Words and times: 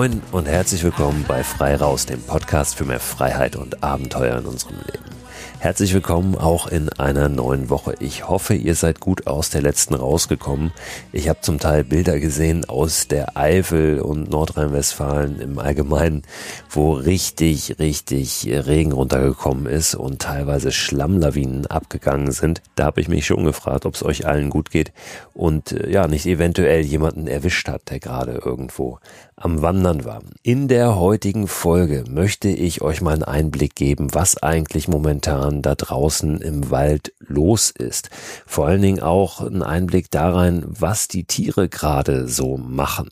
Moin 0.00 0.22
und 0.32 0.48
herzlich 0.48 0.82
willkommen 0.82 1.26
bei 1.28 1.44
Frei 1.44 1.76
Raus, 1.76 2.06
dem 2.06 2.22
Podcast 2.22 2.74
für 2.74 2.86
mehr 2.86 3.00
Freiheit 3.00 3.54
und 3.54 3.84
Abenteuer 3.84 4.38
in 4.38 4.46
unserem 4.46 4.76
Leben. 4.76 5.20
Herzlich 5.58 5.92
willkommen 5.92 6.36
auch 6.36 6.68
in 6.68 6.88
einer 6.88 7.28
neuen 7.28 7.68
Woche. 7.68 7.92
Ich 8.00 8.26
hoffe, 8.26 8.54
ihr 8.54 8.74
seid 8.74 8.98
gut 8.98 9.26
aus 9.26 9.50
der 9.50 9.60
letzten 9.60 9.92
rausgekommen. 9.92 10.72
Ich 11.12 11.28
habe 11.28 11.42
zum 11.42 11.58
Teil 11.58 11.84
Bilder 11.84 12.18
gesehen 12.18 12.64
aus 12.64 13.08
der 13.08 13.36
Eifel 13.36 14.00
und 14.00 14.30
Nordrhein-Westfalen 14.30 15.38
im 15.38 15.58
Allgemeinen, 15.58 16.22
wo 16.70 16.94
richtig, 16.94 17.78
richtig 17.78 18.48
Regen 18.48 18.92
runtergekommen 18.92 19.66
ist 19.66 19.94
und 19.94 20.22
teilweise 20.22 20.72
Schlammlawinen 20.72 21.66
abgegangen 21.66 22.32
sind. 22.32 22.62
Da 22.74 22.86
habe 22.86 23.02
ich 23.02 23.08
mich 23.08 23.26
schon 23.26 23.44
gefragt, 23.44 23.84
ob 23.84 23.96
es 23.96 24.02
euch 24.02 24.26
allen 24.26 24.48
gut 24.48 24.70
geht 24.70 24.94
und 25.34 25.72
äh, 25.72 25.90
ja, 25.90 26.08
nicht 26.08 26.24
eventuell 26.24 26.80
jemanden 26.80 27.26
erwischt 27.26 27.68
hat, 27.68 27.90
der 27.90 28.00
gerade 28.00 28.40
irgendwo 28.42 28.98
am 29.40 29.62
Wandern 29.62 30.04
war. 30.04 30.20
In 30.42 30.68
der 30.68 30.96
heutigen 30.96 31.48
Folge 31.48 32.04
möchte 32.08 32.48
ich 32.48 32.82
euch 32.82 33.00
mal 33.00 33.14
einen 33.14 33.22
Einblick 33.22 33.74
geben, 33.74 34.12
was 34.12 34.42
eigentlich 34.42 34.86
momentan 34.86 35.62
da 35.62 35.74
draußen 35.74 36.42
im 36.42 36.70
Wald 36.70 37.14
los 37.20 37.70
ist. 37.70 38.10
Vor 38.46 38.66
allen 38.66 38.82
Dingen 38.82 39.00
auch 39.00 39.40
einen 39.40 39.62
Einblick 39.62 40.10
darein, 40.10 40.64
was 40.66 41.08
die 41.08 41.24
Tiere 41.24 41.70
gerade 41.70 42.28
so 42.28 42.58
machen, 42.58 43.08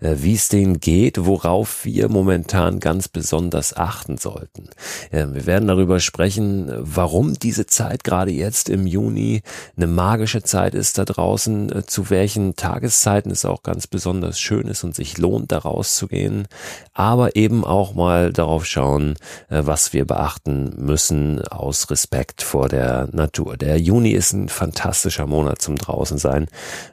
äh, 0.00 0.16
wie 0.18 0.34
es 0.34 0.48
denen 0.48 0.80
geht, 0.80 1.24
worauf 1.24 1.86
wir 1.86 2.10
momentan 2.10 2.78
ganz 2.78 3.08
besonders 3.08 3.74
achten 3.74 4.18
sollten. 4.18 4.68
Wir 5.10 5.46
werden 5.46 5.68
darüber 5.68 5.98
sprechen, 5.98 6.70
warum 6.78 7.38
diese 7.38 7.66
Zeit 7.66 8.04
gerade 8.04 8.30
jetzt 8.30 8.68
im 8.68 8.86
Juni 8.86 9.42
eine 9.76 9.86
magische 9.86 10.42
Zeit 10.42 10.74
ist 10.74 10.98
da 10.98 11.06
draußen, 11.06 11.72
äh, 11.72 11.86
zu 11.86 12.10
welchen 12.10 12.54
Tageszeiten 12.56 13.32
es 13.32 13.46
auch 13.46 13.62
ganz 13.62 13.86
besonders 13.86 14.38
schön 14.38 14.66
ist 14.68 14.84
und 14.84 14.94
sich 14.94 15.16
lohnt, 15.16 15.52
darauf 15.52 15.69
rauszugehen, 15.70 16.48
aber 16.92 17.36
eben 17.36 17.64
auch 17.64 17.94
mal 17.94 18.32
darauf 18.32 18.66
schauen, 18.66 19.14
äh, 19.48 19.62
was 19.64 19.92
wir 19.92 20.04
beachten 20.04 20.74
müssen 20.76 21.42
aus 21.46 21.90
Respekt 21.90 22.42
vor 22.42 22.68
der 22.68 23.08
Natur. 23.12 23.56
Der 23.56 23.78
Juni 23.78 24.10
ist 24.10 24.32
ein 24.32 24.48
fantastischer 24.48 25.26
Monat 25.26 25.62
zum 25.62 25.76
draußen 25.76 26.18
sein. 26.18 26.48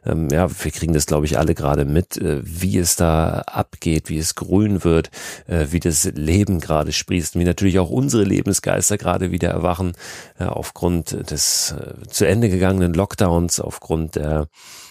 Ähm, 0.05 0.29
ja, 0.29 0.47
wir 0.49 0.71
kriegen 0.71 0.93
das 0.93 1.05
glaube 1.05 1.25
ich 1.25 1.37
alle 1.37 1.55
gerade 1.55 1.85
mit, 1.85 2.17
äh, 2.17 2.39
wie 2.43 2.77
es 2.77 2.95
da 2.95 3.41
abgeht, 3.41 4.09
wie 4.09 4.19
es 4.19 4.35
grün 4.35 4.83
wird, 4.83 5.09
äh, 5.47 5.67
wie 5.71 5.79
das 5.79 6.05
Leben 6.05 6.59
gerade 6.59 6.91
sprießt, 6.91 7.37
wie 7.37 7.43
natürlich 7.43 7.79
auch 7.79 7.89
unsere 7.89 8.23
Lebensgeister 8.23 8.97
gerade 8.97 9.31
wieder 9.31 9.49
erwachen 9.49 9.93
aufgrund 10.39 11.31
des 11.31 11.73
zu 12.09 12.25
Ende 12.25 12.49
gegangenen 12.49 12.93
Lockdowns, 12.93 13.59
aufgrund 13.59 14.15
der 14.15 14.47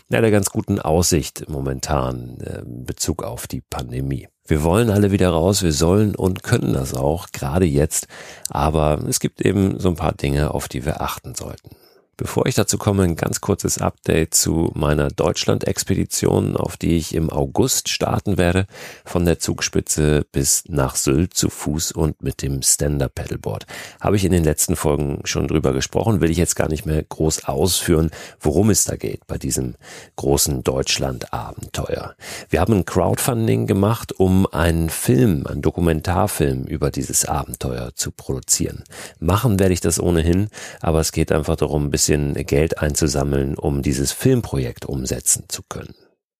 ja, 0.08 0.20
der 0.20 0.30
ganz 0.30 0.50
guten 0.50 0.80
Aussicht 0.80 1.48
momentan 1.48 2.38
äh, 2.40 2.60
in 2.60 2.84
Bezug 2.84 3.22
auf 3.22 3.46
die 3.46 3.60
Pandemie. 3.60 4.28
Wir 4.46 4.62
wollen 4.62 4.90
alle 4.90 5.10
wieder 5.10 5.30
raus, 5.30 5.62
wir 5.62 5.72
sollen 5.72 6.14
und 6.14 6.44
können 6.44 6.72
das 6.72 6.94
auch, 6.94 7.28
gerade 7.32 7.64
jetzt, 7.64 8.06
aber 8.48 9.00
es 9.08 9.18
gibt 9.18 9.40
eben 9.40 9.80
so 9.80 9.88
ein 9.88 9.96
paar 9.96 10.12
Dinge, 10.12 10.54
auf 10.54 10.68
die 10.68 10.84
wir 10.84 11.00
achten 11.00 11.34
sollten. 11.34 11.70
Bevor 12.18 12.46
ich 12.46 12.54
dazu 12.54 12.78
komme, 12.78 13.02
ein 13.02 13.14
ganz 13.14 13.42
kurzes 13.42 13.76
Update 13.76 14.32
zu 14.32 14.70
meiner 14.74 15.08
Deutschland-Expedition, 15.08 16.56
auf 16.56 16.78
die 16.78 16.96
ich 16.96 17.14
im 17.14 17.28
August 17.28 17.90
starten 17.90 18.38
werde, 18.38 18.66
von 19.04 19.26
der 19.26 19.38
Zugspitze 19.38 20.24
bis 20.32 20.64
nach 20.66 20.96
Sylt 20.96 21.34
zu 21.34 21.50
Fuß 21.50 21.92
und 21.92 22.22
mit 22.22 22.40
dem 22.40 22.62
Stand-Up-Pedalboard. 22.62 23.66
Habe 24.00 24.16
ich 24.16 24.24
in 24.24 24.32
den 24.32 24.44
letzten 24.44 24.76
Folgen 24.76 25.20
schon 25.24 25.46
drüber 25.46 25.74
gesprochen, 25.74 26.22
will 26.22 26.30
ich 26.30 26.38
jetzt 26.38 26.56
gar 26.56 26.70
nicht 26.70 26.86
mehr 26.86 27.02
groß 27.02 27.44
ausführen, 27.44 28.10
worum 28.40 28.70
es 28.70 28.84
da 28.84 28.96
geht 28.96 29.26
bei 29.26 29.36
diesem 29.36 29.74
großen 30.16 30.62
Deutschland-Abenteuer. 30.62 32.14
Wir 32.48 32.60
haben 32.62 32.72
ein 32.72 32.86
Crowdfunding 32.86 33.66
gemacht, 33.66 34.18
um 34.18 34.46
einen 34.46 34.88
Film, 34.88 35.46
einen 35.46 35.60
Dokumentarfilm 35.60 36.64
über 36.64 36.90
dieses 36.90 37.26
Abenteuer 37.26 37.90
zu 37.94 38.10
produzieren. 38.10 38.84
Machen 39.18 39.58
werde 39.58 39.74
ich 39.74 39.82
das 39.82 40.00
ohnehin, 40.00 40.48
aber 40.80 41.00
es 41.00 41.12
geht 41.12 41.30
einfach 41.30 41.56
darum, 41.56 41.84
ein 41.84 41.90
bisschen 41.90 42.05
bisschen 42.06 42.34
Geld 42.34 42.78
einzusammeln, 42.78 43.56
um 43.56 43.82
dieses 43.82 44.12
Filmprojekt 44.12 44.86
umsetzen 44.86 45.46
zu 45.48 45.64
können. 45.68 45.94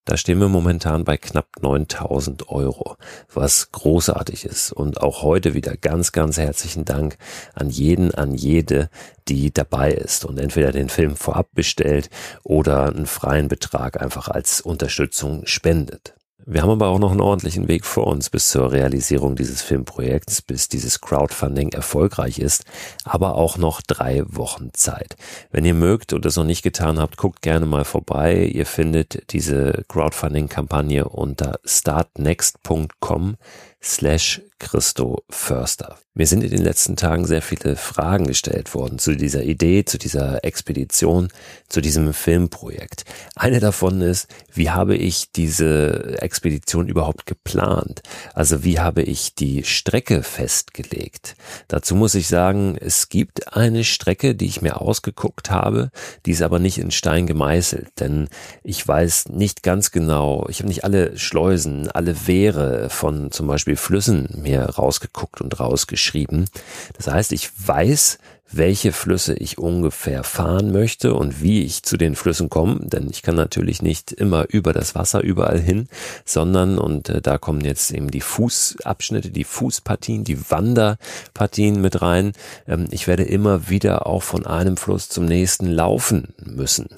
Da 0.04 0.16
stehen 0.16 0.38
wir 0.38 0.48
momentan 0.48 1.02
bei 1.02 1.16
knapp 1.16 1.48
9000 1.60 2.48
Euro, 2.48 2.94
was 3.34 3.72
großartig 3.72 4.44
ist. 4.44 4.70
Und 4.70 5.00
auch 5.00 5.22
heute 5.22 5.54
wieder 5.54 5.76
ganz, 5.76 6.12
ganz 6.12 6.38
herzlichen 6.38 6.84
Dank 6.84 7.18
an 7.54 7.68
jeden, 7.70 8.14
an 8.14 8.32
jede, 8.32 8.88
die 9.26 9.52
dabei 9.52 9.90
ist 9.90 10.24
und 10.24 10.38
entweder 10.38 10.70
den 10.70 10.88
Film 10.88 11.16
vorab 11.16 11.48
bestellt 11.52 12.08
oder 12.44 12.86
einen 12.86 13.06
freien 13.06 13.48
Betrag 13.48 14.00
einfach 14.00 14.28
als 14.28 14.60
Unterstützung 14.60 15.44
spendet. 15.46 16.15
Wir 16.48 16.62
haben 16.62 16.70
aber 16.70 16.86
auch 16.86 17.00
noch 17.00 17.10
einen 17.10 17.20
ordentlichen 17.20 17.66
Weg 17.66 17.84
vor 17.84 18.06
uns 18.06 18.30
bis 18.30 18.50
zur 18.50 18.70
Realisierung 18.70 19.34
dieses 19.34 19.62
Filmprojekts, 19.62 20.42
bis 20.42 20.68
dieses 20.68 21.00
Crowdfunding 21.00 21.70
erfolgreich 21.72 22.38
ist, 22.38 22.64
aber 23.02 23.34
auch 23.34 23.58
noch 23.58 23.82
drei 23.82 24.22
Wochen 24.28 24.70
Zeit. 24.72 25.16
Wenn 25.50 25.64
ihr 25.64 25.74
mögt 25.74 26.12
und 26.12 26.24
es 26.24 26.36
noch 26.36 26.44
nicht 26.44 26.62
getan 26.62 27.00
habt, 27.00 27.16
guckt 27.16 27.42
gerne 27.42 27.66
mal 27.66 27.84
vorbei. 27.84 28.44
Ihr 28.44 28.64
findet 28.64 29.32
diese 29.32 29.84
Crowdfunding-Kampagne 29.88 31.08
unter 31.08 31.58
startnext.com 31.64 33.38
slash 33.82 34.40
Christo 34.58 35.22
Förster. 35.28 35.98
Mir 36.14 36.26
sind 36.26 36.42
in 36.42 36.50
den 36.50 36.64
letzten 36.64 36.96
Tagen 36.96 37.26
sehr 37.26 37.42
viele 37.42 37.76
Fragen 37.76 38.26
gestellt 38.26 38.74
worden 38.74 38.98
zu 38.98 39.14
dieser 39.16 39.42
Idee, 39.42 39.84
zu 39.84 39.98
dieser 39.98 40.42
Expedition, 40.44 41.28
zu 41.68 41.82
diesem 41.82 42.14
Filmprojekt. 42.14 43.04
Eine 43.34 43.60
davon 43.60 44.00
ist, 44.00 44.28
wie 44.50 44.70
habe 44.70 44.96
ich 44.96 45.30
diese 45.32 46.16
Expedition 46.22 46.88
überhaupt 46.88 47.26
geplant? 47.26 48.02
Also 48.32 48.64
wie 48.64 48.78
habe 48.78 49.02
ich 49.02 49.34
die 49.34 49.62
Strecke 49.64 50.22
festgelegt? 50.22 51.36
Dazu 51.68 51.94
muss 51.94 52.14
ich 52.14 52.28
sagen, 52.28 52.78
es 52.80 53.10
gibt 53.10 53.54
eine 53.54 53.84
Strecke, 53.84 54.34
die 54.34 54.46
ich 54.46 54.62
mir 54.62 54.80
ausgeguckt 54.80 55.50
habe, 55.50 55.90
die 56.24 56.30
ist 56.30 56.42
aber 56.42 56.60
nicht 56.60 56.78
in 56.78 56.92
Stein 56.92 57.26
gemeißelt, 57.26 57.88
denn 58.00 58.28
ich 58.62 58.88
weiß 58.88 59.28
nicht 59.28 59.62
ganz 59.62 59.90
genau, 59.90 60.46
ich 60.48 60.60
habe 60.60 60.68
nicht 60.68 60.84
alle 60.84 61.18
Schleusen, 61.18 61.90
alle 61.90 62.26
Wehre 62.26 62.88
von 62.88 63.30
zum 63.30 63.46
Beispiel 63.48 63.65
Flüssen 63.74 64.28
mir 64.40 64.62
rausgeguckt 64.62 65.40
und 65.40 65.58
rausgeschrieben. 65.58 66.48
Das 66.96 67.08
heißt, 67.08 67.32
ich 67.32 67.50
weiß, 67.66 68.18
welche 68.52 68.92
Flüsse 68.92 69.34
ich 69.34 69.58
ungefähr 69.58 70.22
fahren 70.22 70.70
möchte 70.72 71.14
und 71.14 71.42
wie 71.42 71.64
ich 71.64 71.82
zu 71.82 71.96
den 71.96 72.14
Flüssen 72.14 72.48
komme, 72.48 72.78
denn 72.80 73.08
ich 73.10 73.22
kann 73.22 73.34
natürlich 73.34 73.82
nicht 73.82 74.12
immer 74.12 74.46
über 74.48 74.72
das 74.72 74.94
Wasser 74.94 75.22
überall 75.22 75.58
hin, 75.58 75.88
sondern, 76.24 76.78
und 76.78 77.08
äh, 77.08 77.20
da 77.20 77.38
kommen 77.38 77.62
jetzt 77.62 77.90
eben 77.92 78.10
die 78.10 78.20
Fußabschnitte, 78.20 79.30
die 79.30 79.44
Fußpartien, 79.44 80.24
die 80.24 80.50
Wanderpartien 80.50 81.80
mit 81.80 82.02
rein. 82.02 82.32
Ähm, 82.68 82.86
ich 82.90 83.08
werde 83.08 83.24
immer 83.24 83.68
wieder 83.68 84.06
auch 84.06 84.22
von 84.22 84.46
einem 84.46 84.76
Fluss 84.76 85.08
zum 85.08 85.24
nächsten 85.24 85.66
laufen 85.66 86.34
müssen. 86.44 86.88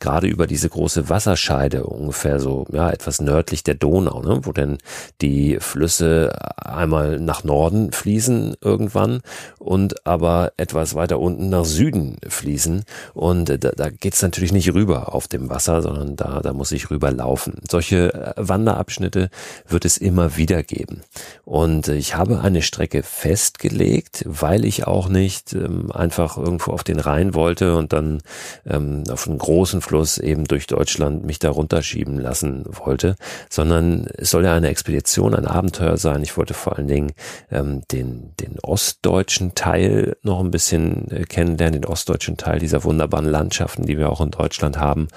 Gerade 0.00 0.26
über 0.26 0.46
diese 0.46 0.68
große 0.68 1.08
Wasserscheide, 1.08 1.84
ungefähr 1.84 2.38
so, 2.38 2.66
ja, 2.70 2.90
etwas 2.90 3.20
nördlich 3.20 3.64
der 3.64 3.74
Donau, 3.74 4.20
ne, 4.20 4.40
wo 4.42 4.52
denn 4.52 4.78
die 5.22 5.58
Flüsse 5.60 6.36
einmal 6.56 7.18
nach 7.18 7.44
Norden 7.44 7.92
fließen 7.92 8.56
irgendwann 8.60 9.22
und 9.58 10.06
aber 10.06 10.52
etwas 10.56 10.97
weiter 10.98 11.18
unten 11.18 11.48
nach 11.48 11.64
Süden 11.64 12.16
fließen. 12.26 12.84
Und 13.14 13.48
äh, 13.48 13.58
da, 13.58 13.70
da 13.70 13.90
geht 13.90 14.14
es 14.14 14.22
natürlich 14.22 14.52
nicht 14.52 14.74
rüber 14.74 15.14
auf 15.14 15.28
dem 15.28 15.48
Wasser, 15.48 15.80
sondern 15.80 16.16
da, 16.16 16.40
da 16.40 16.52
muss 16.52 16.72
ich 16.72 16.90
rüber 16.90 17.10
laufen. 17.10 17.54
Solche 17.68 18.12
äh, 18.12 18.34
Wanderabschnitte 18.36 19.30
wird 19.66 19.84
es 19.84 19.96
immer 19.96 20.36
wieder 20.36 20.62
geben. 20.62 21.02
Und 21.44 21.88
äh, 21.88 21.94
ich 21.96 22.16
habe 22.16 22.40
eine 22.40 22.62
Strecke 22.62 23.02
festgelegt, 23.02 24.24
weil 24.26 24.64
ich 24.64 24.86
auch 24.86 25.08
nicht 25.08 25.54
ähm, 25.54 25.90
einfach 25.92 26.36
irgendwo 26.36 26.72
auf 26.72 26.84
den 26.84 27.00
Rhein 27.00 27.34
wollte 27.34 27.76
und 27.76 27.92
dann 27.92 28.20
ähm, 28.66 29.04
auf 29.10 29.26
einen 29.26 29.38
großen 29.38 29.80
Fluss 29.80 30.18
eben 30.18 30.44
durch 30.44 30.66
Deutschland 30.66 31.24
mich 31.24 31.38
da 31.38 31.50
runterschieben 31.50 32.18
lassen 32.18 32.64
wollte, 32.66 33.16
sondern 33.48 34.06
es 34.16 34.30
soll 34.30 34.44
ja 34.44 34.54
eine 34.54 34.68
Expedition, 34.68 35.34
ein 35.34 35.46
Abenteuer 35.46 35.96
sein. 35.96 36.22
Ich 36.22 36.36
wollte 36.36 36.54
vor 36.54 36.76
allen 36.76 36.88
Dingen 36.88 37.12
ähm, 37.50 37.82
den, 37.90 38.34
den 38.40 38.58
ostdeutschen 38.60 39.54
Teil 39.54 40.16
noch 40.22 40.40
ein 40.40 40.50
bisschen 40.50 40.87
äh, 41.10 41.24
kennenlernen, 41.24 41.82
den 41.82 41.90
ostdeutschen 41.90 42.36
Teil 42.36 42.58
dieser 42.58 42.84
wunderbaren 42.84 43.26
Landschaften, 43.26 43.86
die 43.86 43.98
wir 43.98 44.10
auch 44.10 44.20
in 44.20 44.30
Deutschland 44.30 44.78
haben 44.78 45.08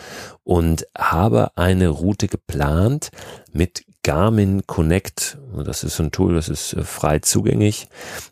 und 0.44 0.86
habe 0.98 1.52
eine 1.56 1.90
Route 1.90 2.28
geplant 2.28 3.12
mit 3.54 3.84
Garmin 4.04 4.66
Connect. 4.66 5.38
Das 5.64 5.84
ist 5.84 6.00
ein 6.00 6.12
Tool, 6.12 6.34
das 6.34 6.50
ist 6.50 6.74
äh, 6.74 6.84
frei 6.84 7.20
zugänglich. 7.20 7.88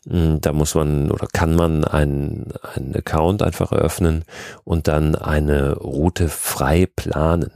Hm, 0.09 0.41
da 0.41 0.51
muss 0.51 0.73
man 0.73 1.11
oder 1.11 1.27
kann 1.27 1.55
man 1.55 1.83
einen, 1.83 2.51
einen 2.75 2.95
Account 2.95 3.43
einfach 3.43 3.71
eröffnen 3.71 4.25
und 4.63 4.87
dann 4.87 5.15
eine 5.15 5.75
Route 5.75 6.27
frei 6.29 6.87
planen. 6.87 7.51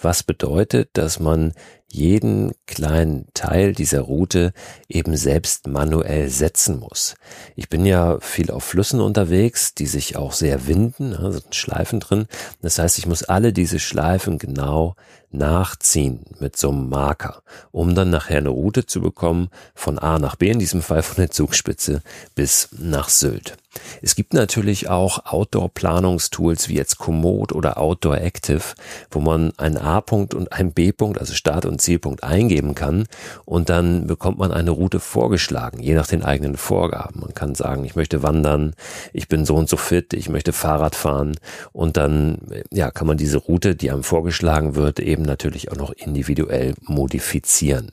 Was 0.00 0.22
bedeutet, 0.24 0.90
dass 0.94 1.20
man 1.20 1.52
jeden 1.92 2.52
kleinen 2.66 3.26
Teil 3.34 3.74
dieser 3.74 4.00
Route 4.00 4.54
eben 4.88 5.14
selbst 5.14 5.66
manuell 5.66 6.30
setzen 6.30 6.78
muss. 6.78 7.16
Ich 7.54 7.68
bin 7.68 7.84
ja 7.84 8.18
viel 8.20 8.50
auf 8.50 8.64
Flüssen 8.64 8.98
unterwegs, 9.02 9.74
die 9.74 9.86
sich 9.86 10.16
auch 10.16 10.32
sehr 10.32 10.66
winden, 10.66 11.14
also 11.14 11.40
Schleifen 11.50 12.00
drin. 12.00 12.28
Das 12.62 12.78
heißt, 12.78 12.96
ich 12.96 13.06
muss 13.06 13.24
alle 13.24 13.52
diese 13.52 13.78
Schleifen 13.78 14.38
genau 14.38 14.96
nachziehen 15.32 16.20
mit 16.40 16.56
so 16.56 16.70
einem 16.70 16.88
Marker, 16.88 17.42
um 17.70 17.94
dann 17.94 18.10
nachher 18.10 18.38
eine 18.38 18.50
Route 18.50 18.86
zu 18.86 19.00
bekommen 19.00 19.48
von 19.74 19.98
A 19.98 20.18
nach 20.18 20.36
B, 20.36 20.50
in 20.50 20.58
diesem 20.58 20.82
Fall 20.82 21.02
von 21.02 21.16
der 21.16 21.30
Zugspitze 21.30 22.02
bis 22.34 22.68
nach 22.78 23.08
Sylt. 23.08 23.56
Es 24.02 24.14
gibt 24.14 24.34
natürlich 24.34 24.90
auch 24.90 25.24
Outdoor-Planungstools 25.26 26.68
wie 26.68 26.74
jetzt 26.74 26.98
Komoot 26.98 27.52
oder 27.52 27.78
Outdoor 27.78 28.18
Active, 28.18 28.62
wo 29.10 29.20
man 29.20 29.52
einen 29.56 29.78
A-Punkt 29.78 30.34
und 30.34 30.52
einen 30.52 30.72
B-Punkt, 30.72 31.18
also 31.18 31.32
Start- 31.32 31.64
und 31.64 31.80
Zielpunkt 31.80 32.22
eingeben 32.22 32.74
kann 32.74 33.06
und 33.44 33.70
dann 33.70 34.06
bekommt 34.06 34.38
man 34.38 34.52
eine 34.52 34.72
Route 34.72 35.00
vorgeschlagen, 35.00 35.80
je 35.80 35.94
nach 35.94 36.06
den 36.06 36.22
eigenen 36.22 36.56
Vorgaben. 36.56 37.20
Man 37.20 37.34
kann 37.34 37.54
sagen, 37.54 37.84
ich 37.84 37.96
möchte 37.96 38.22
wandern, 38.22 38.74
ich 39.12 39.28
bin 39.28 39.46
so 39.46 39.56
und 39.56 39.68
so 39.68 39.76
fit, 39.76 40.12
ich 40.12 40.28
möchte 40.28 40.52
Fahrrad 40.52 40.94
fahren 40.94 41.36
und 41.72 41.96
dann 41.96 42.38
ja, 42.70 42.90
kann 42.90 43.06
man 43.06 43.16
diese 43.16 43.38
Route, 43.38 43.74
die 43.74 43.90
einem 43.90 44.04
vorgeschlagen 44.04 44.74
wird, 44.74 45.00
eben 45.00 45.21
natürlich 45.22 45.70
auch 45.70 45.76
noch 45.76 45.90
individuell 45.92 46.74
modifizieren. 46.82 47.92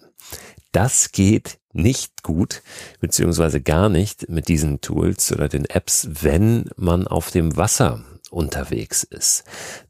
Das 0.72 1.12
geht 1.12 1.58
nicht 1.74 2.24
gut, 2.24 2.62
beziehungsweise 3.00 3.62
gar 3.62 3.90
nicht 3.90 4.30
mit 4.30 4.48
diesen 4.48 4.82
Tools 4.82 5.32
oder 5.32 5.50
den 5.50 5.66
Apps, 5.66 6.08
wenn 6.22 6.70
man 6.76 7.08
auf 7.08 7.32
dem 7.32 7.58
Wasser 7.58 8.04
unterwegs 8.32 9.04
ist. 9.04 9.44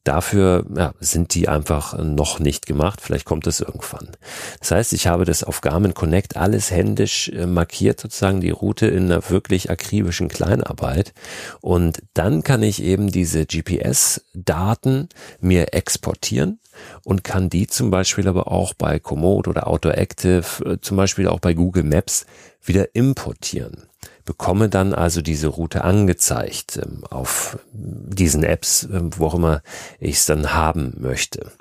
Dafür 0.03 0.65
ja, 0.75 0.93
sind 0.99 1.33
die 1.33 1.49
einfach 1.49 1.97
noch 1.97 2.39
nicht 2.39 2.65
gemacht. 2.65 3.01
Vielleicht 3.01 3.25
kommt 3.25 3.47
es 3.47 3.59
irgendwann. 3.59 4.11
Das 4.59 4.71
heißt, 4.71 4.93
ich 4.93 5.07
habe 5.07 5.25
das 5.25 5.43
auf 5.43 5.61
Garmin 5.61 5.93
Connect 5.93 6.37
alles 6.37 6.71
händisch 6.71 7.29
äh, 7.29 7.45
markiert, 7.45 7.99
sozusagen 7.99 8.41
die 8.41 8.49
Route 8.49 8.87
in 8.87 9.05
einer 9.05 9.29
wirklich 9.29 9.69
akribischen 9.69 10.29
Kleinarbeit. 10.29 11.13
Und 11.61 12.01
dann 12.13 12.43
kann 12.43 12.63
ich 12.63 12.81
eben 12.81 13.11
diese 13.11 13.45
GPS-Daten 13.45 15.09
mir 15.41 15.73
exportieren 15.73 16.59
und 17.03 17.23
kann 17.23 17.49
die 17.49 17.67
zum 17.67 17.91
Beispiel 17.91 18.27
aber 18.27 18.51
auch 18.51 18.73
bei 18.73 18.99
Komoot 18.99 19.47
oder 19.47 19.67
Outdoor 19.67 19.97
Active, 19.97 20.45
äh, 20.65 20.77
zum 20.81 20.97
Beispiel 20.97 21.27
auch 21.27 21.39
bei 21.39 21.53
Google 21.53 21.83
Maps 21.83 22.25
wieder 22.61 22.93
importieren 22.93 23.89
bekomme 24.29 24.69
dann 24.69 24.93
also 24.93 25.23
diese 25.23 25.47
Route 25.47 25.83
angezeigt 25.83 26.79
ähm, 26.83 27.03
auf 27.09 27.57
diesen 27.73 28.43
Apps, 28.43 28.83
ähm, 28.83 29.09
wo 29.17 29.25
auch 29.25 29.33
immer 29.33 29.63
ich 29.99 30.17
es 30.17 30.27
dann 30.27 30.53
haben 30.53 30.93
möchte. 30.99 31.51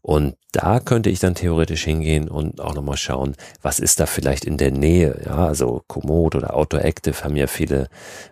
Und 0.00 0.36
da 0.52 0.80
könnte 0.80 1.08
ich 1.08 1.18
dann 1.18 1.34
theoretisch 1.34 1.84
hingehen 1.84 2.28
und 2.28 2.60
auch 2.60 2.74
nochmal 2.74 2.98
schauen, 2.98 3.36
was 3.62 3.78
ist 3.78 4.00
da 4.00 4.06
vielleicht 4.06 4.44
in 4.44 4.58
der 4.58 4.70
Nähe. 4.70 5.22
Ja, 5.24 5.46
also 5.46 5.82
Komoot 5.86 6.34
oder 6.34 6.54
Outdoor 6.54 6.84
Active 6.84 7.24
haben 7.24 7.36
ja 7.36 7.46
viele 7.46 7.88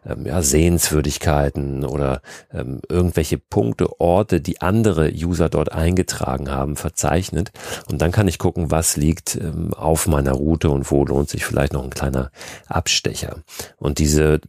ähm, 0.06 0.26
ja, 0.26 0.42
Sehenswürdigkeiten 0.42 1.84
oder 1.84 2.20
ähm, 2.52 2.80
irgendwelche 2.88 3.38
Punkte, 3.38 4.00
Orte, 4.00 4.42
die 4.42 4.60
andere 4.60 5.10
User 5.12 5.48
dort 5.48 5.72
eingetragen 5.72 6.50
haben, 6.50 6.76
verzeichnet. 6.76 7.52
Und 7.90 8.02
dann 8.02 8.12
kann 8.12 8.28
ich 8.28 8.38
gucken, 8.38 8.70
was 8.70 8.98
liegt 8.98 9.36
ähm, 9.36 9.72
auf 9.72 10.06
meiner 10.06 10.32
Route 10.32 10.68
und 10.68 10.90
wo 10.90 11.06
lohnt 11.06 11.30
sich 11.30 11.46
vielleicht 11.46 11.72
noch 11.72 11.84
ein 11.84 11.90
kleiner 11.90 12.30
Abstecher. 12.66 13.36
Und 13.78 13.98
diese 13.98 14.40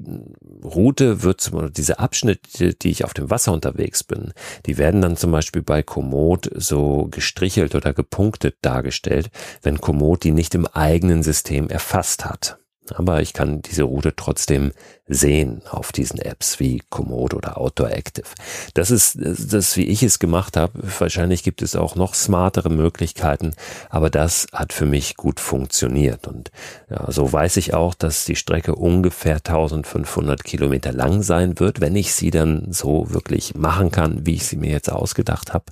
Route 0.62 1.24
wird, 1.24 1.40
zum, 1.40 1.72
diese 1.72 2.00
Abschnitte, 2.00 2.74
die 2.74 2.90
ich 2.90 3.06
auf 3.06 3.14
dem 3.14 3.30
Wasser 3.30 3.54
unterwegs 3.54 4.04
bin, 4.04 4.34
die 4.66 4.78
werden 4.78 5.02
dann 5.02 5.16
zum 5.16 5.32
Beispiel 5.32 5.62
bei 5.62 5.84
Komoot 5.84 6.50
so 6.72 7.08
gestrichelt 7.12 7.76
oder 7.76 7.94
gepunktet 7.94 8.56
dargestellt, 8.62 9.30
wenn 9.62 9.82
Komoot 9.82 10.24
die 10.24 10.32
nicht 10.32 10.56
im 10.56 10.66
eigenen 10.66 11.22
System 11.22 11.70
erfasst 11.70 12.26
hat. 12.26 12.61
Aber 12.96 13.22
ich 13.22 13.34
kann 13.34 13.62
diese 13.62 13.84
Route 13.84 14.16
trotzdem 14.16 14.72
sehen 15.08 15.62
auf 15.70 15.92
diesen 15.92 16.20
Apps 16.20 16.60
wie 16.60 16.82
Komoot 16.90 17.34
oder 17.34 17.58
Outdoor 17.58 17.92
Active. 17.92 18.28
Das 18.74 18.92
ist 18.92 19.18
das, 19.20 19.78
wie 19.78 19.86
ich 19.86 20.04
es 20.04 20.20
gemacht 20.20 20.58
habe. 20.58 20.74
Wahrscheinlich 21.00 21.44
gibt 21.44 21.62
es 21.62 21.76
auch 21.76 21.96
noch 21.96 22.16
smartere 22.16 22.70
Möglichkeiten, 22.70 23.54
aber 23.90 24.10
das 24.10 24.48
hat 24.52 24.74
für 24.74 24.86
mich 24.86 25.16
gut 25.18 25.40
funktioniert. 25.40 26.28
Und 26.28 26.52
ja, 26.90 27.12
so 27.12 27.32
weiß 27.32 27.58
ich 27.58 27.74
auch, 27.74 27.94
dass 27.94 28.26
die 28.26 28.36
Strecke 28.36 28.76
ungefähr 28.76 29.36
1500 29.36 30.44
Kilometer 30.44 30.92
lang 30.92 31.22
sein 31.24 31.60
wird, 31.60 31.82
wenn 31.82 31.96
ich 31.96 32.14
sie 32.14 32.32
dann 32.32 32.72
so 32.72 33.12
wirklich 33.12 33.54
machen 33.56 33.92
kann, 33.92 34.26
wie 34.26 34.36
ich 34.36 34.46
sie 34.46 34.58
mir 34.58 34.72
jetzt 34.72 34.92
ausgedacht 34.92 35.54
habe. 35.54 35.66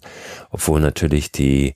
Obwohl 0.52 0.80
natürlich 0.80 1.32
die 1.32 1.76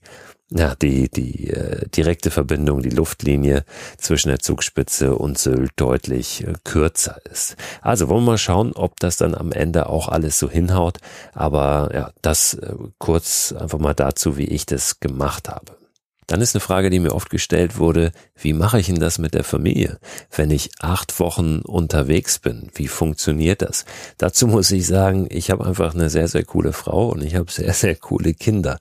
ja, 0.55 0.75
die, 0.75 1.09
die 1.09 1.49
äh, 1.49 1.87
direkte 1.89 2.29
Verbindung, 2.29 2.81
die 2.81 2.89
Luftlinie 2.89 3.65
zwischen 3.97 4.29
der 4.29 4.39
Zugspitze 4.39 5.15
und 5.15 5.37
Sylt 5.37 5.71
deutlich 5.77 6.45
äh, 6.45 6.53
kürzer 6.63 7.17
ist. 7.31 7.55
Also 7.81 8.07
wollen 8.07 8.23
wir 8.23 8.31
mal 8.31 8.37
schauen, 8.37 8.71
ob 8.73 8.99
das 8.99 9.17
dann 9.17 9.35
am 9.35 9.51
Ende 9.51 9.87
auch 9.89 10.07
alles 10.09 10.37
so 10.37 10.49
hinhaut. 10.49 10.99
Aber 11.33 11.89
ja, 11.93 12.11
das 12.21 12.53
äh, 12.53 12.75
kurz 12.99 13.53
einfach 13.57 13.79
mal 13.79 13.95
dazu, 13.95 14.37
wie 14.37 14.45
ich 14.45 14.65
das 14.65 14.99
gemacht 14.99 15.49
habe. 15.49 15.82
Dann 16.27 16.41
ist 16.41 16.55
eine 16.55 16.61
Frage, 16.61 16.89
die 16.89 16.99
mir 16.99 17.13
oft 17.13 17.29
gestellt 17.29 17.77
wurde, 17.77 18.11
wie 18.35 18.53
mache 18.53 18.79
ich 18.79 18.87
denn 18.87 18.99
das 18.99 19.19
mit 19.19 19.33
der 19.33 19.43
Familie, 19.43 19.99
wenn 20.35 20.51
ich 20.51 20.71
acht 20.79 21.19
Wochen 21.19 21.59
unterwegs 21.59 22.39
bin? 22.39 22.69
Wie 22.73 22.87
funktioniert 22.87 23.61
das? 23.61 23.85
Dazu 24.17 24.47
muss 24.47 24.71
ich 24.71 24.87
sagen, 24.87 25.27
ich 25.29 25.51
habe 25.51 25.65
einfach 25.65 25.93
eine 25.93 26.09
sehr, 26.09 26.27
sehr 26.27 26.43
coole 26.43 26.73
Frau 26.73 27.09
und 27.09 27.23
ich 27.23 27.35
habe 27.35 27.51
sehr, 27.51 27.73
sehr 27.73 27.95
coole 27.95 28.33
Kinder, 28.33 28.79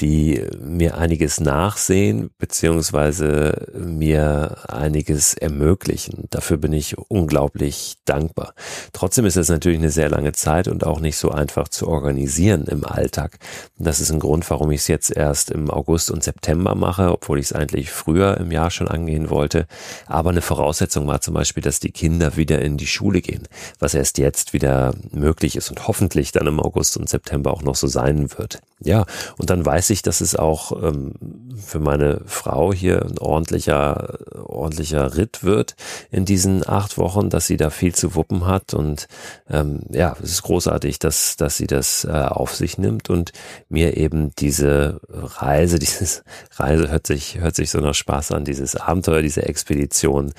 die 0.00 0.44
mir 0.60 0.96
einiges 0.98 1.40
nachsehen, 1.40 2.30
beziehungsweise 2.38 3.68
mir 3.74 4.56
einiges 4.68 5.34
ermöglichen. 5.34 6.26
Dafür 6.30 6.56
bin 6.56 6.72
ich 6.72 6.96
unglaublich 6.98 7.96
dankbar. 8.04 8.54
Trotzdem 8.92 9.26
ist 9.26 9.36
es 9.36 9.48
natürlich 9.48 9.78
eine 9.78 9.90
sehr 9.90 10.08
lange 10.08 10.32
Zeit 10.32 10.68
und 10.68 10.84
auch 10.84 11.00
nicht 11.00 11.16
so 11.16 11.30
einfach 11.30 11.68
zu 11.68 11.88
organisieren 11.88 12.64
im 12.66 12.84
Alltag. 12.84 13.38
Das 13.78 14.00
ist 14.00 14.10
ein 14.10 14.20
Grund, 14.20 14.48
warum 14.50 14.70
ich 14.70 14.82
es 14.82 14.88
jetzt 14.88 15.14
erst 15.16 15.50
im 15.50 15.70
August 15.70 16.10
und 16.10 16.22
September 16.22 16.74
mache, 16.82 17.12
obwohl 17.12 17.38
ich 17.38 17.46
es 17.46 17.52
eigentlich 17.52 17.90
früher 17.90 18.36
im 18.38 18.50
Jahr 18.50 18.70
schon 18.70 18.88
angehen 18.88 19.30
wollte. 19.30 19.66
Aber 20.06 20.30
eine 20.30 20.42
Voraussetzung 20.42 21.06
war 21.06 21.20
zum 21.20 21.34
Beispiel, 21.34 21.62
dass 21.62 21.80
die 21.80 21.92
Kinder 21.92 22.36
wieder 22.36 22.60
in 22.60 22.76
die 22.76 22.86
Schule 22.86 23.22
gehen, 23.22 23.48
was 23.78 23.94
erst 23.94 24.18
jetzt 24.18 24.52
wieder 24.52 24.94
möglich 25.12 25.56
ist 25.56 25.70
und 25.70 25.86
hoffentlich 25.86 26.32
dann 26.32 26.46
im 26.46 26.60
August 26.60 26.96
und 26.96 27.08
September 27.08 27.52
auch 27.52 27.62
noch 27.62 27.76
so 27.76 27.86
sein 27.86 28.30
wird. 28.36 28.60
Ja, 28.84 29.04
und 29.38 29.50
dann 29.50 29.64
weiß 29.64 29.90
ich, 29.90 30.02
dass 30.02 30.20
es 30.20 30.36
auch 30.36 30.72
ähm, 30.82 31.12
für 31.56 31.78
meine 31.78 32.22
Frau 32.26 32.72
hier 32.72 33.02
ein 33.02 33.18
ordentlicher, 33.18 34.18
ordentlicher 34.44 35.16
Ritt 35.16 35.44
wird 35.44 35.76
in 36.10 36.24
diesen 36.24 36.66
acht 36.68 36.98
Wochen, 36.98 37.30
dass 37.30 37.46
sie 37.46 37.56
da 37.56 37.70
viel 37.70 37.94
zu 37.94 38.14
wuppen 38.14 38.46
hat. 38.46 38.74
Und 38.74 39.06
ähm, 39.48 39.80
ja, 39.90 40.16
es 40.22 40.32
ist 40.32 40.42
großartig, 40.42 40.98
dass, 40.98 41.36
dass 41.36 41.56
sie 41.56 41.66
das 41.66 42.04
äh, 42.04 42.10
auf 42.10 42.54
sich 42.54 42.78
nimmt 42.78 43.10
und 43.10 43.32
mir 43.68 43.96
eben 43.96 44.34
diese 44.36 45.00
Reise, 45.08 45.78
dieses 45.80 46.24
Reise 46.52 46.90
hört 46.90 47.06
sich, 47.06 47.38
hört 47.38 47.56
sich 47.56 47.70
so 47.70 47.78
nach 47.80 47.94
Spaß 47.94 48.32
an, 48.32 48.44
dieses 48.44 48.76
Abenteuer, 48.76 49.22
diese 49.22 49.42
Expedition 49.42 50.32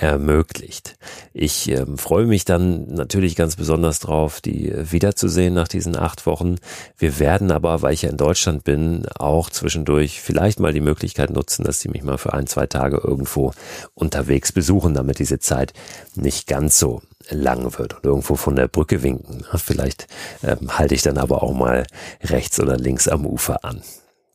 ermöglicht. 0.00 0.96
Ich 1.34 1.70
äh, 1.70 1.84
freue 1.96 2.24
mich 2.24 2.44
dann 2.46 2.86
natürlich 2.86 3.36
ganz 3.36 3.56
besonders 3.56 3.98
drauf, 3.98 4.40
die 4.40 4.72
wiederzusehen 4.74 5.52
nach 5.52 5.68
diesen 5.68 5.96
acht 5.96 6.24
Wochen. 6.24 6.56
Wir 6.96 7.18
werden 7.18 7.50
aber, 7.50 7.82
weil 7.82 7.92
ich 7.92 8.02
ja 8.02 8.10
in 8.10 8.16
Deutschland 8.16 8.64
bin, 8.64 9.06
auch 9.18 9.50
zwischendurch 9.50 10.20
vielleicht 10.22 10.58
mal 10.58 10.72
die 10.72 10.80
Möglichkeit 10.80 11.30
nutzen, 11.30 11.64
dass 11.64 11.80
sie 11.80 11.90
mich 11.90 12.02
mal 12.02 12.16
für 12.16 12.32
ein, 12.32 12.46
zwei 12.46 12.66
Tage 12.66 12.98
irgendwo 13.04 13.52
unterwegs 13.94 14.52
besuchen, 14.52 14.94
damit 14.94 15.18
diese 15.18 15.38
Zeit 15.38 15.74
nicht 16.14 16.46
ganz 16.46 16.78
so 16.78 17.02
lang 17.28 17.78
wird 17.78 17.94
und 17.94 18.04
irgendwo 18.04 18.36
von 18.36 18.56
der 18.56 18.68
Brücke 18.68 19.02
winken. 19.02 19.44
Vielleicht 19.54 20.06
ähm, 20.42 20.78
halte 20.78 20.94
ich 20.94 21.02
dann 21.02 21.18
aber 21.18 21.42
auch 21.42 21.52
mal 21.52 21.86
rechts 22.22 22.58
oder 22.58 22.78
links 22.78 23.06
am 23.06 23.26
Ufer 23.26 23.64
an 23.64 23.82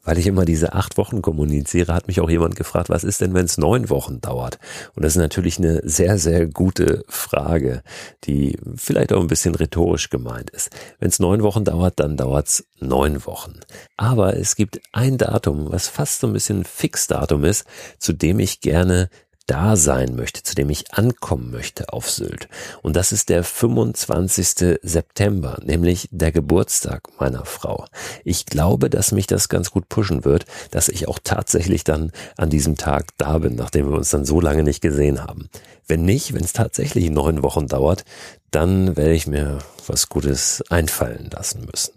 weil 0.05 0.17
ich 0.17 0.27
immer 0.27 0.45
diese 0.45 0.73
acht 0.73 0.97
Wochen 0.97 1.21
kommuniziere, 1.21 1.93
hat 1.93 2.07
mich 2.07 2.21
auch 2.21 2.29
jemand 2.29 2.55
gefragt, 2.55 2.89
was 2.89 3.03
ist 3.03 3.19
denn, 3.19 3.33
wenn 3.33 3.45
es 3.45 3.57
neun 3.57 3.89
Wochen 3.89 4.21
dauert? 4.21 4.59
Und 4.95 5.03
das 5.03 5.13
ist 5.13 5.21
natürlich 5.21 5.57
eine 5.57 5.81
sehr, 5.83 6.17
sehr 6.17 6.45
gute 6.45 7.03
Frage, 7.09 7.83
die 8.23 8.57
vielleicht 8.75 9.11
auch 9.11 9.19
ein 9.19 9.27
bisschen 9.27 9.55
rhetorisch 9.55 10.09
gemeint 10.09 10.51
ist. 10.51 10.69
Wenn 10.99 11.09
es 11.09 11.19
neun 11.19 11.43
Wochen 11.43 11.65
dauert, 11.65 11.99
dann 11.99 12.15
dauert 12.15 12.47
es 12.47 12.67
neun 12.79 13.25
Wochen. 13.25 13.59
Aber 13.97 14.37
es 14.37 14.55
gibt 14.55 14.79
ein 14.93 15.17
Datum, 15.17 15.71
was 15.71 15.87
fast 15.87 16.21
so 16.21 16.27
ein 16.27 16.33
bisschen 16.33 16.63
Fixdatum 16.63 17.43
ist, 17.43 17.65
zu 17.97 18.13
dem 18.13 18.39
ich 18.39 18.61
gerne 18.61 19.09
da 19.47 19.75
sein 19.75 20.15
möchte, 20.15 20.43
zu 20.43 20.55
dem 20.55 20.69
ich 20.69 20.93
ankommen 20.93 21.51
möchte 21.51 21.93
auf 21.93 22.09
Sylt. 22.09 22.47
Und 22.81 22.95
das 22.95 23.11
ist 23.11 23.29
der 23.29 23.43
25. 23.43 24.79
September, 24.81 25.59
nämlich 25.63 26.09
der 26.11 26.31
Geburtstag 26.31 27.03
meiner 27.19 27.45
Frau. 27.45 27.85
Ich 28.23 28.45
glaube, 28.45 28.89
dass 28.89 29.11
mich 29.11 29.27
das 29.27 29.49
ganz 29.49 29.71
gut 29.71 29.87
pushen 29.89 30.25
wird, 30.25 30.45
dass 30.71 30.89
ich 30.89 31.07
auch 31.07 31.19
tatsächlich 31.23 31.83
dann 31.83 32.11
an 32.37 32.49
diesem 32.49 32.75
Tag 32.75 33.05
da 33.17 33.37
bin, 33.37 33.55
nachdem 33.55 33.89
wir 33.89 33.97
uns 33.97 34.09
dann 34.09 34.25
so 34.25 34.41
lange 34.41 34.63
nicht 34.63 34.81
gesehen 34.81 35.23
haben. 35.23 35.49
Wenn 35.87 36.03
nicht, 36.03 36.33
wenn 36.33 36.43
es 36.43 36.53
tatsächlich 36.53 37.09
neun 37.09 37.43
Wochen 37.43 37.67
dauert, 37.67 38.03
dann 38.51 38.95
werde 38.97 39.13
ich 39.13 39.27
mir 39.27 39.59
was 39.85 40.09
Gutes 40.09 40.63
einfallen 40.69 41.29
lassen 41.31 41.67
müssen. 41.71 41.93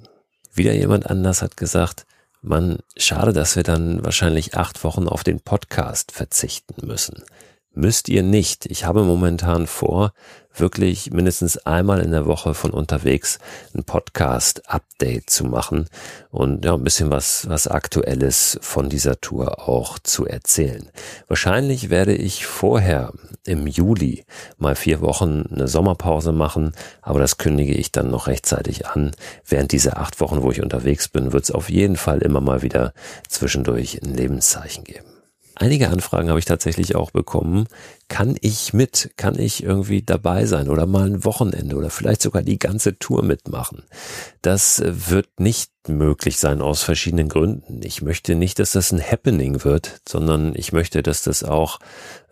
Wieder 0.53 0.75
jemand 0.75 1.09
anders 1.09 1.41
hat 1.41 1.57
gesagt, 1.57 2.05
Man, 2.41 2.79
schade, 2.97 3.33
dass 3.33 3.57
wir 3.57 3.65
dann 3.65 4.05
wahrscheinlich 4.05 4.57
acht 4.57 4.85
Wochen 4.85 5.09
auf 5.09 5.25
den 5.25 5.41
Podcast 5.41 6.13
verzichten 6.13 6.87
müssen. 6.87 7.25
Müsst 7.79 8.09
ihr 8.09 8.25
nicht. 8.25 8.67
Ich 8.67 8.85
habe 8.87 9.05
momentan 9.05 9.69
vor, 9.69 10.13
wirklich 10.53 11.13
mindestens 11.13 11.59
einmal 11.59 12.01
in 12.01 12.11
der 12.11 12.27
Woche 12.27 12.53
von 12.53 12.73
unterwegs 12.73 13.39
ein 13.73 13.85
Podcast-Update 13.85 15.31
zu 15.31 15.45
machen 15.45 15.87
und 16.33 16.65
ja, 16.65 16.75
ein 16.75 16.83
bisschen 16.83 17.13
was, 17.13 17.49
was 17.49 17.69
Aktuelles 17.69 18.59
von 18.63 18.89
dieser 18.89 19.21
Tour 19.21 19.69
auch 19.69 20.01
zu 20.01 20.27
erzählen. 20.27 20.91
Wahrscheinlich 21.29 21.89
werde 21.89 22.17
ich 22.17 22.47
vorher 22.47 23.13
im 23.47 23.69
Juli 23.69 24.25
mal 24.57 24.75
vier 24.75 25.01
Wochen 25.01 25.45
eine 25.49 25.69
Sommerpause 25.69 26.33
machen, 26.33 26.73
aber 27.01 27.21
das 27.21 27.39
kündige 27.39 27.75
ich 27.75 27.93
dann 27.93 28.11
noch 28.11 28.27
rechtzeitig 28.27 28.89
an. 28.89 29.13
Während 29.47 29.71
dieser 29.71 29.99
acht 29.99 30.19
Wochen, 30.19 30.43
wo 30.43 30.51
ich 30.51 30.63
unterwegs 30.63 31.07
bin, 31.07 31.33
wird 31.33 31.45
es 31.45 31.53
auf 31.53 31.71
jeden 31.71 31.95
Fall 31.95 32.23
immer 32.23 32.41
mal 32.41 32.63
wieder 32.63 32.93
zwischendurch 33.29 34.03
ein 34.03 34.17
Lebenszeichen 34.17 34.83
geben. 34.83 35.18
Einige 35.61 35.89
Anfragen 35.89 36.29
habe 36.29 36.39
ich 36.39 36.45
tatsächlich 36.45 36.95
auch 36.95 37.11
bekommen. 37.11 37.67
Kann 38.09 38.37
ich 38.41 38.73
mit? 38.73 39.11
Kann 39.17 39.39
ich 39.39 39.63
irgendwie 39.63 40.03
dabei 40.03 40.47
sein 40.47 40.69
oder 40.69 40.87
mal 40.87 41.07
ein 41.07 41.25
Wochenende 41.25 41.77
oder 41.77 41.91
vielleicht 41.91 42.23
sogar 42.23 42.43
die 42.43 42.59
ganze 42.59 42.99
Tour 42.99 43.23
mitmachen? 43.23 43.83
Das 44.41 44.83
wird 44.85 45.41
nicht 45.41 45.71
möglich 45.89 46.39
sein 46.39 46.61
aus 46.61 46.83
verschiedenen 46.83 47.29
Gründen. 47.29 47.81
Ich 47.83 48.03
möchte 48.03 48.35
nicht, 48.35 48.59
dass 48.59 48.73
das 48.73 48.93
ein 48.93 49.01
Happening 49.01 49.65
wird, 49.65 50.01
sondern 50.09 50.53
ich 50.55 50.73
möchte, 50.73 51.03
dass 51.03 51.23
das 51.23 51.45
auch 51.45 51.79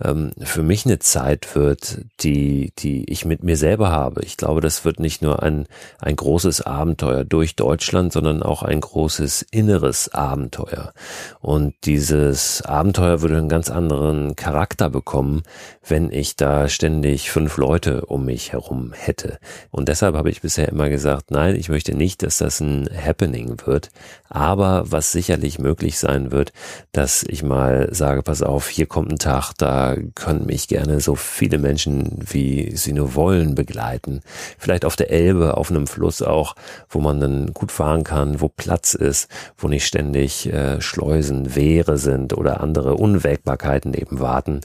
ähm, 0.03 0.33
für 0.43 0.63
mich 0.63 0.85
eine 0.85 0.99
Zeit 0.99 1.55
wird, 1.55 2.01
die, 2.21 2.73
die 2.79 3.11
ich 3.11 3.25
mit 3.25 3.43
mir 3.43 3.57
selber 3.57 3.91
habe. 3.91 4.23
Ich 4.23 4.37
glaube, 4.37 4.61
das 4.61 4.85
wird 4.85 5.01
nicht 5.01 5.23
nur 5.23 5.43
ein, 5.43 5.67
ein 5.99 6.17
großes 6.17 6.63
Abenteuer 6.63 7.25
durch 7.25 7.57
Deutschland, 7.57 8.13
sondern 8.13 8.43
auch 8.43 8.63
ein 8.63 8.81
großes 8.81 9.47
inneres 9.51 10.13
Abenteuer. 10.13 10.93
Und 11.41 11.75
dieses 11.85 12.63
Abenteuer 12.63 13.23
würde 13.23 13.39
einen 13.39 13.49
ganz 13.49 13.71
anderen 13.71 14.37
Charakter 14.37 14.91
bekommen, 14.91 15.43
wenn 15.89 16.11
ich 16.11 16.37
da 16.37 16.69
ständig 16.69 17.31
fünf 17.31 17.57
Leute 17.57 18.07
um 18.07 18.25
mich 18.25 18.53
herum 18.53 18.93
hätte. 18.93 19.39
Und 19.71 19.89
deshalb 19.89 20.17
habe 20.17 20.31
ich 20.31 20.43
bisher 20.43 20.69
immer 20.69 20.89
gesagt, 20.89 21.31
nein, 21.31 21.55
ich 21.57 21.69
möchte 21.69 21.95
nicht, 21.95 22.23
dass 22.23 22.39
das 22.39 22.61
ein 22.61 22.89
Happening 22.95 23.57
wird. 23.65 23.91
Aber 24.29 24.85
was 24.91 25.13
sicherlich 25.13 25.59
möglich 25.59 25.99
sein 25.99 26.33
wird, 26.33 26.53
dass 26.93 27.23
ich 27.23 27.43
mal 27.43 27.89
sage, 27.93 28.23
pass 28.23 28.43
auf, 28.43 28.69
hier 28.69 28.87
kommt 28.87 29.13
ein 29.13 29.19
Tag, 29.19 29.53
da 29.59 29.97
können 30.15 30.47
mich 30.47 30.69
gerne 30.69 31.01
so 31.01 31.15
viele 31.15 31.59
Menschen, 31.59 32.19
wie 32.19 32.77
sie 32.77 32.93
nur 32.93 33.15
wollen, 33.15 33.55
begleiten. 33.55 34.21
Vielleicht 34.59 34.85
auf 34.85 34.97
der 34.97 35.11
Elbe, 35.11 35.57
auf 35.57 35.71
einem 35.71 35.87
Fluss 35.87 36.23
auch, 36.23 36.57
wo 36.89 37.01
man 37.01 37.21
dann 37.21 37.53
gut 37.53 37.71
fahren 37.71 38.05
kann, 38.05 38.41
wo 38.41 38.49
Platz 38.49 38.95
ist, 38.95 39.29
wo 39.57 39.69
nicht 39.69 39.87
ständig 39.87 40.53
äh, 40.53 40.81
Schleusen, 40.81 41.55
Wehre 41.55 41.99
sind 41.99 42.37
oder 42.37 42.61
andere 42.61 42.95
Unwägbarkeiten 42.95 43.95
eben 43.95 44.21
warten 44.21 44.61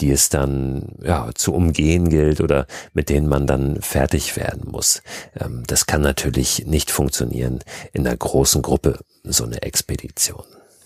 die 0.00 0.10
es 0.10 0.28
dann 0.28 0.96
ja 1.02 1.30
zu 1.34 1.54
umgehen 1.54 2.08
gilt 2.08 2.40
oder 2.40 2.66
mit 2.92 3.08
denen 3.08 3.28
man 3.28 3.46
dann 3.46 3.80
fertig 3.80 4.36
werden 4.36 4.70
muss. 4.70 5.02
Ähm, 5.38 5.62
das 5.66 5.86
kann 5.86 6.00
natürlich 6.00 6.66
nicht 6.66 6.90
funktionieren 6.90 7.60
in 7.92 8.06
einer 8.06 8.16
großen 8.16 8.62
Gruppe, 8.62 8.98
so 9.24 9.44
eine 9.44 9.62
Expedition. 9.62 10.44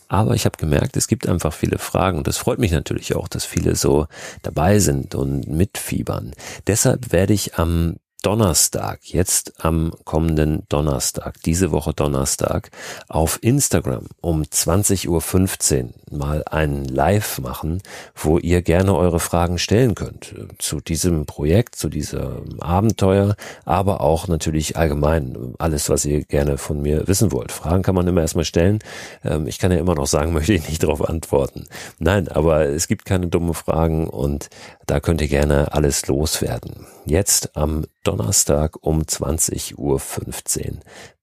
Aber 0.08 0.34
ich 0.34 0.44
habe 0.44 0.58
gemerkt, 0.58 0.96
es 0.96 1.08
gibt 1.08 1.28
einfach 1.28 1.52
viele 1.52 1.78
Fragen 1.78 2.18
und 2.18 2.28
es 2.28 2.36
freut 2.36 2.58
mich 2.58 2.72
natürlich 2.72 3.16
auch, 3.16 3.26
dass 3.26 3.44
viele 3.44 3.74
so 3.74 4.06
dabei 4.42 4.78
sind 4.78 5.14
und 5.14 5.48
mitfiebern. 5.48 6.32
Deshalb 6.66 7.10
werde 7.10 7.32
ich 7.32 7.58
am 7.58 7.96
Donnerstag, 8.24 9.00
jetzt 9.02 9.52
am 9.62 9.92
kommenden 10.04 10.62
Donnerstag, 10.70 11.42
diese 11.42 11.72
Woche 11.72 11.92
Donnerstag, 11.92 12.70
auf 13.06 13.38
Instagram 13.42 14.06
um 14.22 14.40
20.15 14.40 15.82
Uhr 15.84 15.90
mal 16.10 16.42
einen 16.46 16.86
Live 16.86 17.38
machen, 17.38 17.82
wo 18.14 18.38
ihr 18.38 18.62
gerne 18.62 18.96
eure 18.96 19.20
Fragen 19.20 19.58
stellen 19.58 19.94
könnt 19.94 20.34
zu 20.58 20.80
diesem 20.80 21.26
Projekt, 21.26 21.76
zu 21.76 21.90
diesem 21.90 22.62
Abenteuer, 22.62 23.36
aber 23.66 24.00
auch 24.00 24.26
natürlich 24.26 24.78
allgemein 24.78 25.54
alles, 25.58 25.90
was 25.90 26.06
ihr 26.06 26.24
gerne 26.24 26.56
von 26.56 26.80
mir 26.80 27.06
wissen 27.06 27.30
wollt. 27.30 27.52
Fragen 27.52 27.82
kann 27.82 27.94
man 27.94 28.08
immer 28.08 28.22
erstmal 28.22 28.46
stellen. 28.46 28.78
Ähm, 29.22 29.46
ich 29.46 29.58
kann 29.58 29.70
ja 29.70 29.76
immer 29.76 29.96
noch 29.96 30.06
sagen, 30.06 30.32
möchte 30.32 30.54
ich 30.54 30.66
nicht 30.66 30.82
darauf 30.82 31.06
antworten. 31.06 31.66
Nein, 31.98 32.28
aber 32.28 32.70
es 32.70 32.88
gibt 32.88 33.04
keine 33.04 33.26
dummen 33.26 33.52
Fragen 33.52 34.08
und 34.08 34.48
da 34.86 35.00
könnt 35.00 35.20
ihr 35.20 35.28
gerne 35.28 35.74
alles 35.74 36.06
loswerden. 36.06 36.86
Jetzt 37.04 37.54
am 37.54 37.84
Donnerstag 38.04 38.76
um 38.82 39.02
20.15 39.02 39.76
Uhr 39.76 40.00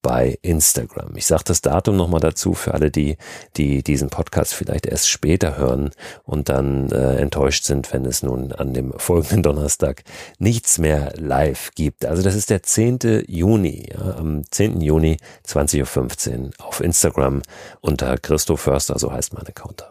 bei 0.01 0.37
Instagram. 0.41 1.15
Ich 1.15 1.27
sage 1.27 1.43
das 1.45 1.61
Datum 1.61 1.95
nochmal 1.95 2.19
dazu 2.19 2.53
für 2.53 2.73
alle, 2.73 2.91
die, 2.91 3.17
die 3.55 3.83
diesen 3.83 4.09
Podcast 4.09 4.53
vielleicht 4.53 4.85
erst 4.85 5.09
später 5.09 5.57
hören 5.57 5.91
und 6.23 6.49
dann 6.49 6.91
äh, 6.91 7.17
enttäuscht 7.17 7.63
sind, 7.63 7.93
wenn 7.93 8.05
es 8.05 8.23
nun 8.23 8.51
an 8.51 8.73
dem 8.73 8.93
folgenden 8.97 9.43
Donnerstag 9.43 10.03
nichts 10.39 10.79
mehr 10.79 11.13
live 11.15 11.71
gibt. 11.75 12.05
Also 12.05 12.23
das 12.23 12.35
ist 12.35 12.49
der 12.49 12.63
10. 12.63 13.25
Juni, 13.27 13.89
ja, 13.91 14.17
am 14.17 14.43
10. 14.49 14.81
Juni 14.81 15.17
20.15 15.47 16.39
Uhr 16.39 16.49
auf 16.65 16.81
Instagram 16.81 17.41
unter 17.79 18.17
Christo 18.17 18.57
Förster, 18.57 18.97
so 18.97 19.11
heißt 19.11 19.33
mein 19.33 19.47
Account. 19.47 19.85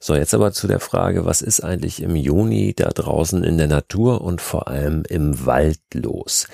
So, 0.00 0.14
jetzt 0.14 0.32
aber 0.32 0.52
zu 0.52 0.68
der 0.68 0.78
Frage, 0.78 1.24
was 1.24 1.42
ist 1.42 1.58
eigentlich 1.64 2.00
im 2.00 2.14
Juni 2.14 2.72
da 2.72 2.90
draußen 2.90 3.42
in 3.42 3.58
der 3.58 3.66
Natur 3.66 4.20
und 4.20 4.40
vor 4.40 4.68
allem 4.68 5.02
im 5.08 5.44
Wald 5.44 5.80
los? 5.92 6.46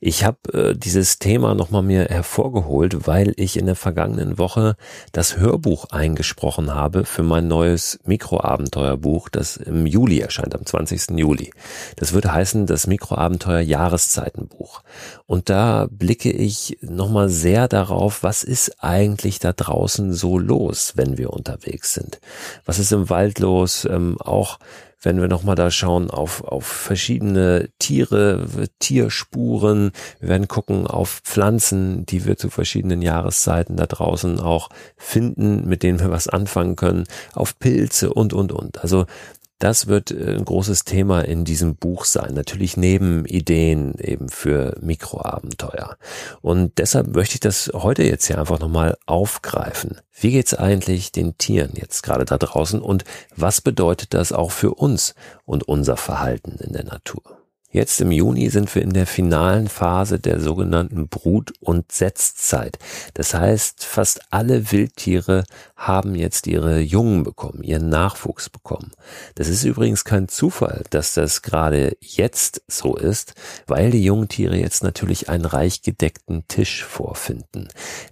Ich 0.00 0.22
habe 0.22 0.38
äh, 0.52 0.76
dieses 0.76 1.18
Thema 1.18 1.56
nochmal 1.56 1.82
mir 1.82 2.04
hervorgeholt, 2.04 3.08
weil 3.08 3.32
ich 3.38 3.56
in 3.56 3.66
der 3.66 3.74
vergangenen 3.74 4.38
Woche 4.38 4.76
das 5.10 5.36
Hörbuch 5.36 5.86
eingesprochen 5.90 6.76
habe 6.76 7.04
für 7.04 7.24
mein 7.24 7.48
neues 7.48 7.98
Mikroabenteuerbuch, 8.04 9.28
das 9.30 9.56
im 9.56 9.84
Juli 9.84 10.20
erscheint, 10.20 10.54
am 10.54 10.64
20. 10.64 11.18
Juli. 11.18 11.52
Das 11.96 12.12
würde 12.12 12.32
heißen, 12.32 12.66
das 12.66 12.86
Mikroabenteuer 12.86 13.62
Jahreszeitenbuch. 13.62 14.84
Und 15.26 15.50
da 15.50 15.88
blicke 15.90 16.30
ich 16.30 16.78
nochmal 16.82 17.28
sehr 17.28 17.66
darauf, 17.66 18.22
was 18.22 18.44
ist 18.44 18.76
eigentlich 18.78 19.40
da 19.40 19.52
draußen 19.52 20.12
so 20.12 20.38
los, 20.38 20.92
wenn 20.94 21.18
wir 21.18 21.30
unterwegs 21.30 21.94
sind? 21.94 22.20
Was 22.64 22.78
ist 22.78 22.91
im 22.92 23.10
Wald 23.10 23.38
los? 23.38 23.86
Ähm, 23.90 24.16
auch 24.20 24.58
wenn 25.02 25.20
wir 25.20 25.28
nochmal 25.28 25.56
da 25.56 25.70
schauen 25.70 26.10
auf, 26.10 26.44
auf 26.44 26.64
verschiedene 26.64 27.68
Tiere, 27.78 28.46
Tierspuren. 28.78 29.90
Wir 30.20 30.28
werden 30.28 30.48
gucken 30.48 30.86
auf 30.86 31.20
Pflanzen, 31.24 32.06
die 32.06 32.24
wir 32.24 32.36
zu 32.36 32.50
verschiedenen 32.50 33.02
Jahreszeiten 33.02 33.76
da 33.76 33.86
draußen 33.86 34.38
auch 34.38 34.68
finden, 34.96 35.68
mit 35.68 35.82
denen 35.82 35.98
wir 35.98 36.10
was 36.10 36.28
anfangen 36.28 36.76
können, 36.76 37.04
auf 37.32 37.58
Pilze 37.58 38.14
und, 38.14 38.32
und, 38.32 38.52
und. 38.52 38.80
Also 38.80 39.06
das 39.62 39.86
wird 39.86 40.10
äh, 40.10 40.36
ein 40.36 40.44
großes 40.44 40.84
Thema 40.84 41.22
in 41.22 41.44
diesem 41.44 41.76
Buch 41.76 42.04
sein. 42.04 42.34
Natürlich 42.34 42.76
neben 42.76 43.24
Ideen 43.26 43.94
eben 43.98 44.28
für 44.28 44.76
Mikroabenteuer. 44.80 45.96
Und 46.40 46.78
deshalb 46.78 47.14
möchte 47.14 47.34
ich 47.34 47.40
das 47.40 47.70
heute 47.72 48.02
jetzt 48.02 48.26
hier 48.26 48.38
einfach 48.38 48.58
nochmal 48.58 48.96
aufgreifen. 49.06 49.98
Wie 50.20 50.32
geht's 50.32 50.54
eigentlich 50.54 51.12
den 51.12 51.38
Tieren 51.38 51.72
jetzt 51.74 52.02
gerade 52.02 52.24
da 52.24 52.38
draußen 52.38 52.80
und 52.80 53.04
was 53.36 53.60
bedeutet 53.60 54.14
das 54.14 54.32
auch 54.32 54.50
für 54.50 54.74
uns 54.74 55.14
und 55.44 55.62
unser 55.68 55.96
Verhalten 55.96 56.58
in 56.58 56.72
der 56.72 56.84
Natur? 56.84 57.41
Jetzt 57.74 58.02
im 58.02 58.12
Juni 58.12 58.50
sind 58.50 58.74
wir 58.74 58.82
in 58.82 58.92
der 58.92 59.06
finalen 59.06 59.66
Phase 59.66 60.20
der 60.20 60.40
sogenannten 60.40 61.08
Brut- 61.08 61.54
und 61.58 61.90
Setzzeit. 61.90 62.78
Das 63.14 63.32
heißt, 63.32 63.86
fast 63.86 64.20
alle 64.28 64.70
Wildtiere 64.70 65.44
haben 65.74 66.14
jetzt 66.14 66.46
ihre 66.46 66.80
Jungen 66.80 67.22
bekommen, 67.22 67.62
ihren 67.62 67.88
Nachwuchs 67.88 68.50
bekommen. 68.50 68.92
Das 69.36 69.48
ist 69.48 69.64
übrigens 69.64 70.04
kein 70.04 70.28
Zufall, 70.28 70.84
dass 70.90 71.14
das 71.14 71.40
gerade 71.40 71.96
jetzt 72.00 72.62
so 72.68 72.94
ist, 72.94 73.32
weil 73.66 73.90
die 73.90 74.04
jungen 74.04 74.28
Tiere 74.28 74.58
jetzt 74.58 74.82
natürlich 74.82 75.30
einen 75.30 75.46
reich 75.46 75.80
gedeckten 75.80 76.46
Tisch 76.48 76.84
vorfinden. 76.84 77.68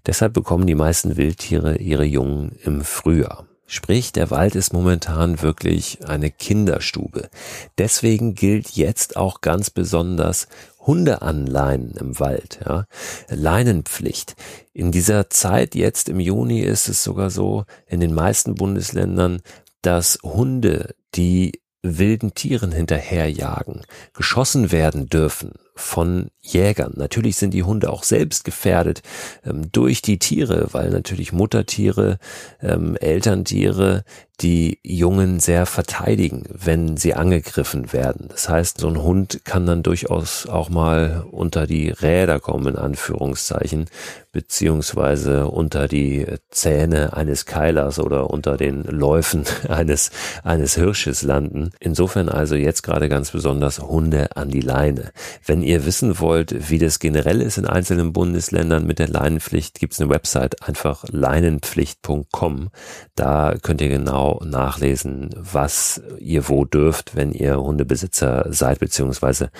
Deshalb 0.06 0.32
bekommen 0.32 0.66
die 0.66 0.74
meisten 0.74 1.18
Wildtiere 1.18 1.76
ihre 1.76 2.04
Jungen 2.04 2.52
im 2.64 2.80
Frühjahr. 2.80 3.49
Sprich, 3.72 4.10
der 4.10 4.32
Wald 4.32 4.56
ist 4.56 4.72
momentan 4.72 5.42
wirklich 5.42 6.00
eine 6.04 6.32
Kinderstube. 6.32 7.30
Deswegen 7.78 8.34
gilt 8.34 8.70
jetzt 8.70 9.16
auch 9.16 9.42
ganz 9.42 9.70
besonders 9.70 10.48
Hunde 10.80 11.22
anleihen 11.22 11.92
im 11.92 12.18
Wald, 12.18 12.58
ja. 12.66 12.86
Leinenpflicht. 13.28 14.34
In 14.72 14.90
dieser 14.90 15.30
Zeit 15.30 15.76
jetzt 15.76 16.08
im 16.08 16.18
Juni 16.18 16.62
ist 16.62 16.88
es 16.88 17.04
sogar 17.04 17.30
so 17.30 17.64
in 17.86 18.00
den 18.00 18.12
meisten 18.12 18.56
Bundesländern, 18.56 19.40
dass 19.82 20.18
Hunde, 20.24 20.96
die 21.14 21.60
wilden 21.80 22.34
Tieren 22.34 22.72
hinterherjagen, 22.72 23.82
geschossen 24.14 24.72
werden 24.72 25.08
dürfen 25.08 25.52
von 25.74 26.30
Jägern. 26.40 26.92
Natürlich 26.96 27.36
sind 27.36 27.52
die 27.54 27.62
Hunde 27.62 27.90
auch 27.90 28.02
selbst 28.02 28.44
gefährdet 28.44 29.02
ähm, 29.44 29.70
durch 29.72 30.02
die 30.02 30.18
Tiere, 30.18 30.68
weil 30.72 30.90
natürlich 30.90 31.32
Muttertiere, 31.32 32.18
ähm, 32.62 32.96
Elterntiere 32.96 34.04
die 34.40 34.78
Jungen 34.82 35.38
sehr 35.38 35.66
verteidigen, 35.66 36.44
wenn 36.48 36.96
sie 36.96 37.14
angegriffen 37.14 37.92
werden. 37.92 38.28
Das 38.30 38.48
heißt, 38.48 38.78
so 38.78 38.88
ein 38.88 39.02
Hund 39.02 39.42
kann 39.44 39.66
dann 39.66 39.82
durchaus 39.82 40.46
auch 40.46 40.70
mal 40.70 41.24
unter 41.30 41.66
die 41.66 41.90
Räder 41.90 42.40
kommen, 42.40 42.68
in 42.68 42.76
Anführungszeichen, 42.76 43.86
beziehungsweise 44.32 45.48
unter 45.48 45.88
die 45.88 46.26
Zähne 46.50 47.12
eines 47.14 47.44
Keilers 47.46 47.98
oder 47.98 48.30
unter 48.30 48.56
den 48.56 48.84
Läufen 48.84 49.44
eines, 49.68 50.10
eines 50.42 50.74
Hirsches 50.74 51.22
landen. 51.22 51.72
Insofern 51.78 52.28
also 52.28 52.54
jetzt 52.54 52.82
gerade 52.82 53.08
ganz 53.08 53.32
besonders 53.32 53.80
Hunde 53.80 54.36
an 54.36 54.50
die 54.50 54.62
Leine. 54.62 55.12
Wenn 55.44 55.59
ihr 55.62 55.86
wissen 55.86 56.20
wollt, 56.20 56.70
wie 56.70 56.78
das 56.78 56.98
generell 56.98 57.40
ist 57.40 57.58
in 57.58 57.66
einzelnen 57.66 58.12
Bundesländern 58.12 58.86
mit 58.86 58.98
der 58.98 59.08
Leinenpflicht, 59.08 59.78
gibt's 59.78 60.00
eine 60.00 60.10
Website, 60.10 60.62
einfach 60.66 61.04
leinenpflicht.com. 61.10 62.70
Da 63.14 63.54
könnt 63.62 63.80
ihr 63.80 63.88
genau 63.88 64.40
nachlesen, 64.44 65.30
was 65.36 66.02
ihr 66.18 66.48
wo 66.48 66.64
dürft, 66.64 67.16
wenn 67.16 67.32
ihr 67.32 67.60
Hundebesitzer 67.60 68.46
seid, 68.50 68.80
beziehungsweise 68.80 69.50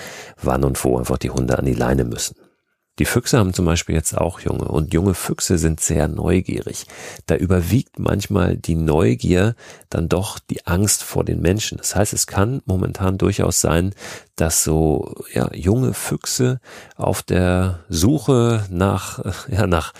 wann 0.41 0.63
und 0.63 0.83
wo 0.83 0.97
einfach 0.97 1.17
die 1.17 1.31
Hunde 1.31 1.57
an 1.57 1.65
die 1.65 1.73
Leine 1.73 2.05
müssen. 2.05 2.35
Die 2.99 3.05
Füchse 3.05 3.39
haben 3.39 3.53
zum 3.53 3.65
Beispiel 3.65 3.95
jetzt 3.95 4.17
auch 4.17 4.41
Junge 4.41 4.65
und 4.65 4.93
junge 4.93 5.13
Füchse 5.13 5.57
sind 5.57 5.79
sehr 5.79 6.07
neugierig. 6.07 6.85
Da 7.25 7.35
überwiegt 7.35 7.97
manchmal 7.97 8.57
die 8.57 8.75
Neugier 8.75 9.55
dann 9.89 10.09
doch 10.09 10.39
die 10.39 10.67
Angst 10.67 11.01
vor 11.01 11.23
den 11.23 11.41
Menschen. 11.41 11.77
Das 11.77 11.95
heißt, 11.95 12.13
es 12.13 12.27
kann 12.27 12.61
momentan 12.65 13.17
durchaus 13.17 13.61
sein, 13.61 13.95
dass 14.41 14.63
so 14.63 15.13
ja, 15.31 15.53
junge 15.53 15.93
Füchse 15.93 16.59
auf 16.95 17.21
der 17.21 17.81
Suche 17.89 18.65
nach 18.71 19.23
ja 19.47 19.67
nach 19.67 19.93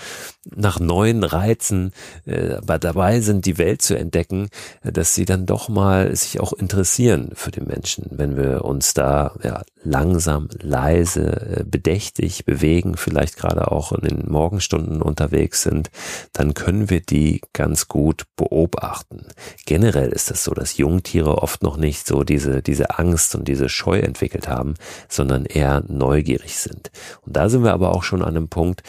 nach 0.56 0.80
neuen 0.80 1.24
Reizen 1.24 1.92
äh, 2.26 2.58
dabei 2.80 3.22
sind, 3.22 3.46
die 3.46 3.60
Welt 3.60 3.84
zu 3.84 3.96
entdecken, 3.96 4.50
dass 4.84 5.14
sie 5.14 5.26
dann 5.26 5.46
doch 5.46 5.70
mal 5.70 6.16
sich 6.16 6.40
auch 6.40 6.54
interessieren 6.54 7.30
für 7.36 7.52
den 7.52 7.66
Menschen, 7.66 8.08
wenn 8.10 8.36
wir 8.36 8.66
uns 8.66 8.96
da 8.96 9.36
ja, 9.44 9.62
langsam, 9.84 10.50
leise, 10.60 11.60
äh, 11.60 11.64
bedächtig 11.64 12.46
bewegen, 12.46 12.98
vielleicht 12.98 13.38
gerade 13.38 13.72
auch 13.72 13.92
in 13.92 14.02
den 14.02 14.32
Morgenstunden 14.32 15.04
unterwegs 15.04 15.62
sind, 15.62 15.92
dann 16.34 16.56
können 16.56 16.90
wir 16.90 17.02
die 17.02 17.42
ganz 17.54 17.88
gut 17.88 18.24
beobachten. 18.36 19.28
Generell 19.68 20.10
ist 20.10 20.32
es 20.32 20.44
so, 20.44 20.56
dass 20.56 20.78
Jungtiere 20.78 21.38
oft 21.38 21.62
noch 21.62 21.78
nicht 21.78 22.08
so 22.08 22.24
diese 22.24 22.64
diese 22.64 22.98
Angst 22.98 23.36
und 23.36 23.48
diese 23.48 23.70
Scheu 23.70 24.00
entwickelt 24.32 24.48
haben, 24.48 24.76
sondern 25.10 25.46
eher 25.46 25.84
neugierig 25.88 26.58
sind. 26.58 26.92
Und 27.22 27.36
da 27.36 27.50
sind 27.50 27.64
wir 27.64 27.74
aber 27.74 27.94
auch 27.94 28.04
schon 28.04 28.22
an 28.22 28.36
einem 28.36 28.50
Punkt, 28.50 28.84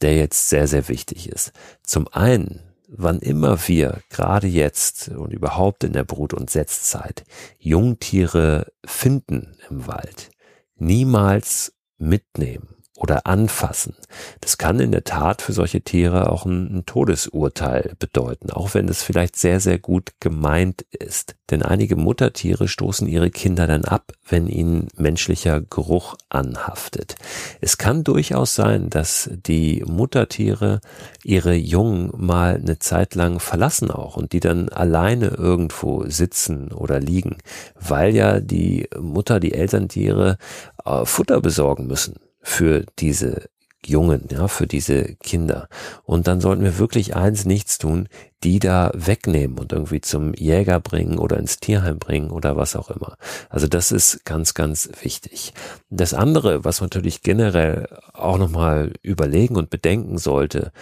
der 0.00 0.16
jetzt 0.16 0.48
sehr, 0.48 0.66
sehr 0.66 0.88
wichtig 0.88 1.28
ist. 1.28 1.52
Zum 1.82 2.08
einen, 2.08 2.60
wann 2.88 3.18
immer 3.20 3.58
wir 3.66 4.00
gerade 4.10 4.46
jetzt 4.46 5.08
und 5.08 5.32
überhaupt 5.32 5.84
in 5.84 5.92
der 5.92 6.04
Brut- 6.04 6.34
und 6.34 6.50
Setzzeit 6.50 7.24
Jungtiere 7.58 8.72
finden 8.84 9.56
im 9.68 9.86
Wald, 9.86 10.30
niemals 10.76 11.72
mitnehmen 11.98 12.77
oder 12.98 13.26
anfassen. 13.26 13.94
Das 14.40 14.58
kann 14.58 14.80
in 14.80 14.90
der 14.90 15.04
Tat 15.04 15.40
für 15.40 15.52
solche 15.52 15.82
Tiere 15.82 16.30
auch 16.32 16.44
ein, 16.44 16.78
ein, 16.78 16.86
Todesurteil 16.86 17.94
bedeuten, 17.98 18.50
auch 18.50 18.74
wenn 18.74 18.88
es 18.88 19.02
vielleicht 19.02 19.36
sehr, 19.36 19.60
sehr 19.60 19.78
gut 19.78 20.10
gemeint 20.20 20.82
ist. 20.90 21.36
Denn 21.50 21.62
einige 21.62 21.94
Muttertiere 21.96 22.66
stoßen 22.66 23.06
ihre 23.06 23.30
Kinder 23.30 23.66
dann 23.66 23.84
ab, 23.84 24.12
wenn 24.28 24.48
ihnen 24.48 24.88
menschlicher 24.96 25.60
Geruch 25.60 26.16
anhaftet. 26.28 27.14
Es 27.60 27.78
kann 27.78 28.04
durchaus 28.04 28.54
sein, 28.54 28.90
dass 28.90 29.30
die 29.32 29.84
Muttertiere 29.86 30.80
ihre 31.22 31.54
Jungen 31.54 32.10
mal 32.16 32.56
eine 32.56 32.80
Zeit 32.80 33.14
lang 33.14 33.38
verlassen 33.38 33.90
auch 33.90 34.16
und 34.16 34.32
die 34.32 34.40
dann 34.40 34.68
alleine 34.70 35.28
irgendwo 35.28 36.04
sitzen 36.08 36.72
oder 36.72 36.98
liegen, 36.98 37.38
weil 37.78 38.14
ja 38.14 38.40
die 38.40 38.88
Mutter, 38.98 39.38
die 39.38 39.54
Elterntiere 39.54 40.36
äh, 40.84 41.04
Futter 41.04 41.40
besorgen 41.40 41.86
müssen 41.86 42.16
für 42.48 42.86
diese 42.98 43.50
Jungen, 43.84 44.26
ja, 44.30 44.48
für 44.48 44.66
diese 44.66 45.14
Kinder. 45.16 45.68
Und 46.02 46.26
dann 46.26 46.40
sollten 46.40 46.64
wir 46.64 46.78
wirklich 46.78 47.14
eins 47.14 47.44
nichts 47.44 47.78
tun, 47.78 48.08
die 48.42 48.58
da 48.58 48.90
wegnehmen 48.94 49.58
und 49.58 49.72
irgendwie 49.72 50.00
zum 50.00 50.34
Jäger 50.34 50.80
bringen 50.80 51.18
oder 51.18 51.38
ins 51.38 51.58
Tierheim 51.58 51.98
bringen 51.98 52.30
oder 52.30 52.56
was 52.56 52.74
auch 52.74 52.90
immer. 52.90 53.16
Also 53.50 53.68
das 53.68 53.92
ist 53.92 54.24
ganz, 54.24 54.54
ganz 54.54 54.90
wichtig. 55.02 55.52
Das 55.90 56.14
andere, 56.14 56.64
was 56.64 56.80
man 56.80 56.86
natürlich 56.86 57.22
generell 57.22 57.86
auch 58.14 58.38
nochmal 58.38 58.94
überlegen 59.02 59.56
und 59.56 59.70
bedenken 59.70 60.18
sollte, 60.18 60.72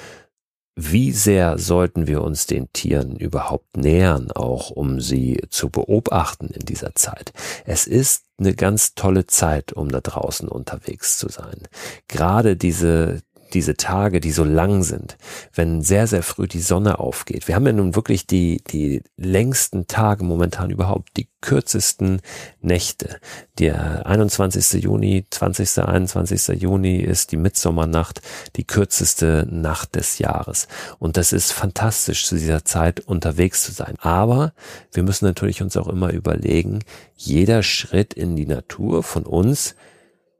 wie 0.79 1.11
sehr 1.11 1.59
sollten 1.59 2.07
wir 2.07 2.23
uns 2.23 2.47
den 2.47 2.71
Tieren 2.75 3.17
überhaupt 3.17 3.79
nähern, 3.79 4.31
auch 4.31 4.71
um 4.71 5.01
sie 5.01 5.41
zu 5.49 5.71
beobachten 5.71 6.49
in 6.49 6.67
dieser 6.67 6.95
Zeit? 6.95 7.33
Es 7.65 7.87
ist 7.87 8.25
eine 8.39 8.55
ganz 8.55 8.95
tolle 8.95 9.27
Zeit, 9.27 9.73
um 9.73 9.89
da 9.91 10.03
draußen 10.03 10.49
unterwegs 10.49 11.17
zu 11.17 11.31
sein. 11.31 11.63
Gerade 12.09 12.57
diese, 12.57 13.23
diese 13.53 13.77
Tage, 13.77 14.21
die 14.21 14.33
so 14.33 14.45
lang 14.45 14.83
sind, 14.83 15.17
wenn 15.55 15.83
sehr, 15.83 16.07
sehr 16.07 16.23
früh 16.23 16.47
die 16.47 16.61
Sonne 16.61 16.99
aufgeht. 16.99 17.49
Wir 17.49 17.55
haben 17.55 17.67
ja 17.67 17.73
nun 17.73 17.95
wirklich 17.95 18.27
die, 18.27 18.63
die 18.71 19.03
längsten 19.17 19.87
Tage 19.87 20.25
momentan 20.25 20.71
überhaupt, 20.71 21.17
die 21.17 21.29
kürzesten 21.41 22.21
Nächte. 22.61 23.21
Der 23.59 24.07
21. 24.07 24.83
Juni, 24.83 25.27
20. 25.31 25.79
21. 25.79 26.61
Juni 26.61 26.97
ist 26.97 27.31
die 27.31 27.37
Mitsommernacht, 27.37 28.21
die 28.57 28.65
kürzeste 28.65 29.47
Nacht 29.49 29.95
des 29.95 30.19
Jahres. 30.19 30.67
Und 30.99 31.17
das 31.17 31.33
ist 31.33 31.53
fantastisch, 31.53 32.27
zu 32.27 32.37
dieser 32.37 32.65
Zeit 32.65 33.01
unterwegs 33.01 33.63
zu 33.63 33.73
sein. 33.73 33.95
Aber 34.01 34.53
wir 34.93 35.03
müssen 35.03 35.25
natürlich 35.25 35.63
uns 35.63 35.77
auch 35.77 35.89
immer 35.89 36.13
überlegen, 36.13 36.81
jeder 37.17 37.63
Schritt 37.63 38.13
in 38.13 38.35
die 38.35 38.47
Natur 38.47 39.03
von 39.03 39.25
uns 39.25 39.77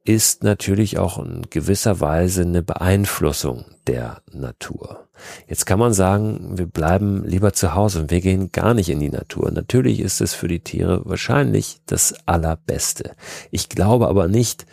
ist 0.07 0.45
natürlich 0.45 0.99
auch 0.99 1.19
in 1.19 1.43
gewisser 1.51 2.01
Weise 2.01 2.43
eine 2.43 2.63
Beeinflussung 2.63 3.65
der 3.87 4.23
Natur. 4.33 5.09
Jetzt 5.49 5.67
kann 5.67 5.79
man 5.79 5.93
sagen, 5.93 6.59
wir 6.59 6.67
bleiben 6.67 7.25
lieber 7.25 7.53
zu 7.53 7.75
Hause 7.75 8.01
und 8.01 8.11
wir 8.11 8.21
gehen 8.21 8.53
gar 8.53 8.75
nicht 8.75 8.89
in 8.89 9.01
die 9.01 9.11
Natur. 9.11 9.51
Natürlich 9.51 10.01
ist 10.01 10.21
es 10.21 10.35
für 10.35 10.49
die 10.49 10.61
Tiere 10.61 11.03
wahrscheinlich 11.05 11.79
das 11.87 12.15
Allerbeste. 12.27 13.17
Ich 13.51 13.69
glaube 13.69 14.09
aber 14.09 14.29
nicht, 14.29 14.67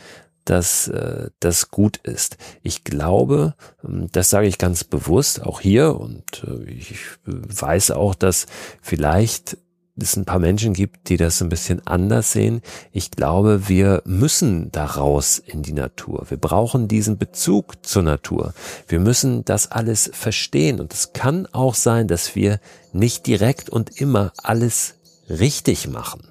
dass 0.45 0.89
äh, 0.89 1.29
das 1.39 1.71
gut 1.71 1.97
ist. 1.97 2.37
Ich 2.61 2.83
glaube, 2.83 3.55
ähm, 3.83 4.09
das 4.11 4.29
sage 4.29 4.47
ich 4.47 4.57
ganz 4.57 4.83
bewusst 4.83 5.41
auch 5.41 5.61
hier 5.61 5.99
und 5.99 6.43
äh, 6.45 6.69
ich 6.69 6.95
weiß 7.25 7.91
auch, 7.91 8.13
dass 8.13 8.47
vielleicht 8.81 9.57
es 10.01 10.15
ein 10.15 10.25
paar 10.25 10.39
Menschen 10.39 10.73
gibt, 10.73 11.09
die 11.09 11.17
das 11.17 11.41
ein 11.41 11.49
bisschen 11.49 11.85
anders 11.85 12.31
sehen. 12.31 12.61
Ich 12.91 13.11
glaube, 13.11 13.67
wir 13.69 14.01
müssen 14.05 14.71
da 14.71 14.85
raus 14.85 15.41
in 15.45 15.61
die 15.61 15.73
Natur. 15.73 16.25
Wir 16.29 16.37
brauchen 16.37 16.87
diesen 16.87 17.17
Bezug 17.17 17.85
zur 17.85 18.01
Natur. 18.01 18.53
Wir 18.87 18.99
müssen 18.99 19.45
das 19.45 19.71
alles 19.71 20.09
verstehen. 20.13 20.79
Und 20.79 20.93
es 20.93 21.13
kann 21.13 21.47
auch 21.51 21.75
sein, 21.75 22.07
dass 22.07 22.35
wir 22.35 22.59
nicht 22.91 23.27
direkt 23.27 23.69
und 23.69 24.01
immer 24.01 24.33
alles 24.41 24.95
richtig 25.29 25.87
machen. 25.87 26.27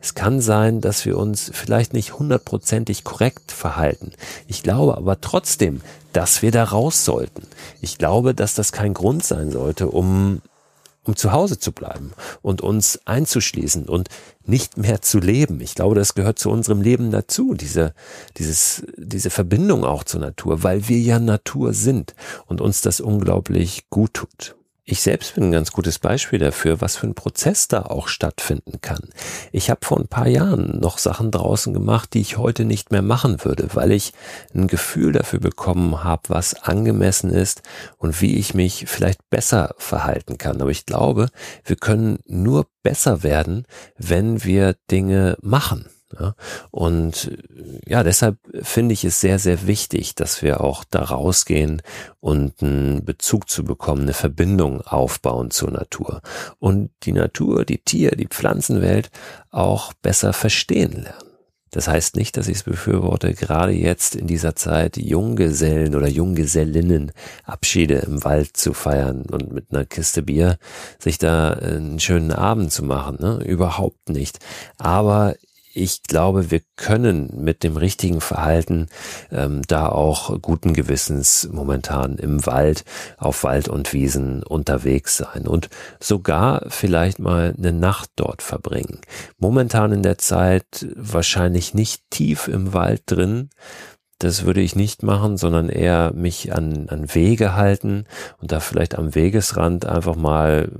Es 0.00 0.14
kann 0.14 0.40
sein, 0.40 0.80
dass 0.80 1.04
wir 1.04 1.18
uns 1.18 1.50
vielleicht 1.52 1.92
nicht 1.94 2.18
hundertprozentig 2.18 3.04
korrekt 3.04 3.52
verhalten. 3.52 4.12
Ich 4.46 4.62
glaube 4.62 4.96
aber 4.96 5.20
trotzdem, 5.20 5.80
dass 6.12 6.42
wir 6.42 6.52
da 6.52 6.64
raus 6.64 7.04
sollten. 7.04 7.42
Ich 7.80 7.98
glaube, 7.98 8.34
dass 8.34 8.54
das 8.54 8.72
kein 8.72 8.94
Grund 8.94 9.24
sein 9.24 9.50
sollte, 9.50 9.88
um 9.88 10.42
um 11.04 11.16
zu 11.16 11.32
Hause 11.32 11.58
zu 11.58 11.72
bleiben 11.72 12.12
und 12.42 12.60
uns 12.60 13.00
einzuschließen 13.04 13.88
und 13.88 14.08
nicht 14.44 14.76
mehr 14.76 15.02
zu 15.02 15.18
leben. 15.18 15.60
Ich 15.60 15.74
glaube, 15.74 15.94
das 15.94 16.14
gehört 16.14 16.38
zu 16.38 16.50
unserem 16.50 16.82
Leben 16.82 17.10
dazu, 17.10 17.54
diese, 17.54 17.94
dieses, 18.36 18.84
diese 18.96 19.30
Verbindung 19.30 19.84
auch 19.84 20.04
zur 20.04 20.20
Natur, 20.20 20.62
weil 20.62 20.88
wir 20.88 20.98
ja 20.98 21.18
Natur 21.18 21.72
sind 21.72 22.14
und 22.46 22.60
uns 22.60 22.80
das 22.80 23.00
unglaublich 23.00 23.88
gut 23.90 24.14
tut. 24.14 24.56
Ich 24.86 25.00
selbst 25.00 25.34
bin 25.34 25.44
ein 25.44 25.52
ganz 25.52 25.72
gutes 25.72 25.98
Beispiel 25.98 26.38
dafür, 26.38 26.82
was 26.82 26.96
für 26.96 27.06
ein 27.06 27.14
Prozess 27.14 27.68
da 27.68 27.82
auch 27.82 28.06
stattfinden 28.06 28.82
kann. 28.82 29.08
Ich 29.50 29.70
habe 29.70 29.80
vor 29.82 29.98
ein 29.98 30.08
paar 30.08 30.28
Jahren 30.28 30.78
noch 30.78 30.98
Sachen 30.98 31.30
draußen 31.30 31.72
gemacht, 31.72 32.12
die 32.12 32.20
ich 32.20 32.36
heute 32.36 32.66
nicht 32.66 32.90
mehr 32.90 33.00
machen 33.00 33.42
würde, 33.44 33.68
weil 33.72 33.92
ich 33.92 34.12
ein 34.54 34.66
Gefühl 34.66 35.12
dafür 35.12 35.40
bekommen 35.40 36.04
habe, 36.04 36.24
was 36.28 36.52
angemessen 36.52 37.30
ist 37.30 37.62
und 37.96 38.20
wie 38.20 38.36
ich 38.36 38.52
mich 38.52 38.84
vielleicht 38.86 39.30
besser 39.30 39.74
verhalten 39.78 40.36
kann. 40.36 40.60
Aber 40.60 40.70
ich 40.70 40.84
glaube, 40.84 41.30
wir 41.64 41.76
können 41.76 42.18
nur 42.26 42.66
besser 42.82 43.22
werden, 43.22 43.64
wenn 43.96 44.44
wir 44.44 44.76
Dinge 44.90 45.38
machen. 45.40 45.88
Ja? 46.18 46.34
Und 46.70 47.36
ja, 47.86 48.02
deshalb 48.02 48.38
finde 48.62 48.92
ich 48.92 49.04
es 49.04 49.20
sehr, 49.20 49.38
sehr 49.38 49.66
wichtig, 49.66 50.14
dass 50.14 50.42
wir 50.42 50.60
auch 50.60 50.84
da 50.84 51.02
rausgehen 51.02 51.82
und 52.20 52.62
einen 52.62 53.04
Bezug 53.04 53.48
zu 53.48 53.64
bekommen, 53.64 54.02
eine 54.02 54.14
Verbindung 54.14 54.80
aufbauen 54.82 55.50
zur 55.50 55.70
Natur 55.70 56.22
und 56.58 56.90
die 57.02 57.12
Natur, 57.12 57.64
die 57.64 57.78
Tier, 57.78 58.12
die 58.12 58.28
Pflanzenwelt 58.28 59.10
auch 59.50 59.92
besser 59.94 60.32
verstehen 60.32 61.02
lernen. 61.02 61.34
Das 61.74 61.88
heißt 61.88 62.14
nicht, 62.14 62.36
dass 62.36 62.46
ich 62.46 62.58
es 62.58 62.62
befürworte, 62.62 63.34
gerade 63.34 63.72
jetzt 63.72 64.14
in 64.14 64.28
dieser 64.28 64.54
Zeit 64.54 64.96
Junggesellen 64.96 65.96
oder 65.96 66.06
Junggesellinnen 66.06 67.10
Abschiede 67.42 67.94
im 67.94 68.22
Wald 68.22 68.56
zu 68.56 68.74
feiern 68.74 69.24
und 69.28 69.52
mit 69.52 69.72
einer 69.72 69.84
Kiste 69.84 70.22
Bier 70.22 70.58
sich 71.00 71.18
da 71.18 71.50
einen 71.50 71.98
schönen 71.98 72.30
Abend 72.30 72.70
zu 72.70 72.84
machen. 72.84 73.16
Ne? 73.18 73.42
Überhaupt 73.44 74.08
nicht. 74.08 74.38
Aber 74.78 75.34
ich 75.74 76.04
glaube, 76.04 76.50
wir 76.50 76.60
können 76.76 77.30
mit 77.36 77.64
dem 77.64 77.76
richtigen 77.76 78.20
Verhalten 78.20 78.86
ähm, 79.32 79.62
da 79.66 79.88
auch 79.88 80.40
guten 80.40 80.72
Gewissens 80.72 81.48
momentan 81.50 82.16
im 82.16 82.46
Wald, 82.46 82.84
auf 83.18 83.42
Wald 83.42 83.68
und 83.68 83.92
Wiesen 83.92 84.42
unterwegs 84.44 85.16
sein 85.16 85.46
und 85.46 85.68
sogar 85.98 86.64
vielleicht 86.68 87.18
mal 87.18 87.54
eine 87.58 87.72
Nacht 87.72 88.10
dort 88.16 88.42
verbringen. 88.42 89.00
Momentan 89.38 89.92
in 89.92 90.02
der 90.02 90.18
Zeit 90.18 90.86
wahrscheinlich 90.94 91.74
nicht 91.74 92.02
tief 92.10 92.46
im 92.46 92.72
Wald 92.72 93.02
drin, 93.06 93.50
das 94.24 94.44
würde 94.44 94.60
ich 94.60 94.74
nicht 94.74 95.02
machen, 95.02 95.36
sondern 95.36 95.68
eher 95.68 96.12
mich 96.14 96.52
an, 96.52 96.88
an 96.88 97.14
Wege 97.14 97.54
halten 97.54 98.06
und 98.40 98.52
da 98.52 98.60
vielleicht 98.60 98.96
am 98.96 99.14
Wegesrand 99.14 99.86
einfach 99.86 100.16
mal 100.16 100.70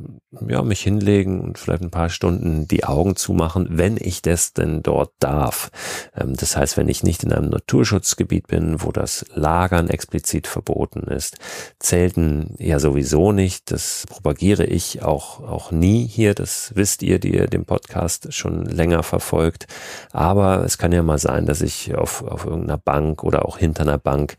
ja, 0.49 0.63
mich 0.63 0.81
hinlegen 0.81 1.41
und 1.41 1.59
vielleicht 1.59 1.83
ein 1.83 1.91
paar 1.91 2.09
Stunden 2.09 2.67
die 2.69 2.85
Augen 2.85 3.17
zumachen, 3.17 3.69
wenn 3.71 3.97
ich 4.01 4.23
das 4.23 4.53
denn 4.53 4.83
dort 4.83 5.13
darf. 5.19 5.71
Ähm, 6.17 6.35
das 6.37 6.57
heißt, 6.57 6.77
wenn 6.77 6.89
ich 6.89 7.03
nicht 7.03 7.23
in 7.23 7.33
einem 7.33 7.51
Naturschutzgebiet 7.51 8.47
bin, 8.47 8.83
wo 8.83 8.93
das 8.93 9.25
Lagern 9.35 9.89
explizit 9.89 10.47
verboten 10.47 11.03
ist, 11.03 11.37
Zelten 11.79 12.55
ja 12.59 12.79
sowieso 12.79 13.33
nicht, 13.33 13.71
das 13.71 14.05
propagiere 14.09 14.65
ich 14.65 15.03
auch, 15.03 15.41
auch 15.41 15.71
nie 15.71 16.07
hier, 16.07 16.35
das 16.35 16.73
wisst 16.75 17.03
ihr, 17.03 17.19
die 17.19 17.35
ihr 17.35 17.47
den 17.47 17.65
Podcast 17.65 18.33
schon 18.33 18.65
länger 18.65 19.03
verfolgt. 19.03 19.67
Aber 20.13 20.65
es 20.65 20.79
kann 20.79 20.93
ja 20.93 21.03
mal 21.03 21.19
sein, 21.19 21.47
dass 21.47 21.61
ich 21.61 21.95
auf, 21.95 22.23
auf 22.23 22.45
irgendeiner 22.45 22.79
Bank 22.79 23.23
oder 23.25 23.34
auch 23.42 23.59
hinter 23.59 23.83
einer 23.83 23.99
Bank 23.99 24.37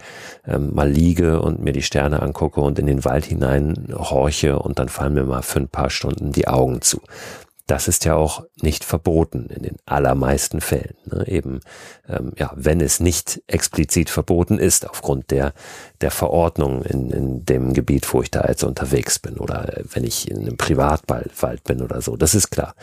ähm, 0.47 0.73
mal 0.73 0.89
liege 0.89 1.41
und 1.41 1.62
mir 1.62 1.73
die 1.73 1.81
Sterne 1.81 2.21
angucke 2.21 2.62
und 2.62 2.79
in 2.79 2.86
den 2.86 3.05
Wald 3.05 3.25
hinein 3.25 3.88
horche 3.93 4.60
und 4.60 4.79
dann 4.79 4.89
fallen 4.89 5.13
mir 5.13 5.23
mal 5.23 5.41
für 5.41 5.60
ein 5.60 5.67
paar 5.67 5.89
Stunden 5.89 6.31
die 6.31 6.47
Augen 6.47 6.81
zu. 6.81 7.01
Das 7.67 7.88
ist 7.88 8.05
ja 8.05 8.13
auch 8.15 8.43
nicht 8.62 8.84
verboten 8.84 9.47
in 9.47 9.63
den 9.63 9.77
allermeisten 9.88 10.62
Fällen. 10.62 10.93
Ne? 11.05 11.27
Eben, 11.27 11.62
ähm, 12.08 12.31
ja, 12.38 12.51
wenn 12.55 12.79
es 12.79 12.99
nicht 12.99 13.41
explizit 13.47 14.12
verboten 14.12 14.60
ist 14.60 14.88
aufgrund 14.88 15.31
der 15.31 15.53
der 16.01 16.12
Verordnung 16.12 16.84
in, 16.84 17.10
in 17.10 17.45
dem 17.45 17.73
Gebiet, 17.73 18.13
wo 18.13 18.21
ich 18.21 18.29
da 18.29 18.45
jetzt 18.47 18.63
unterwegs 18.63 19.17
bin 19.17 19.38
oder 19.38 19.81
wenn 19.91 20.03
ich 20.03 20.29
in 20.29 20.41
einem 20.41 20.58
Privatwald 20.58 21.63
bin 21.63 21.81
oder 21.81 22.01
so. 22.01 22.15
Das 22.17 22.36
ist 22.36 22.51
klar. 22.51 22.75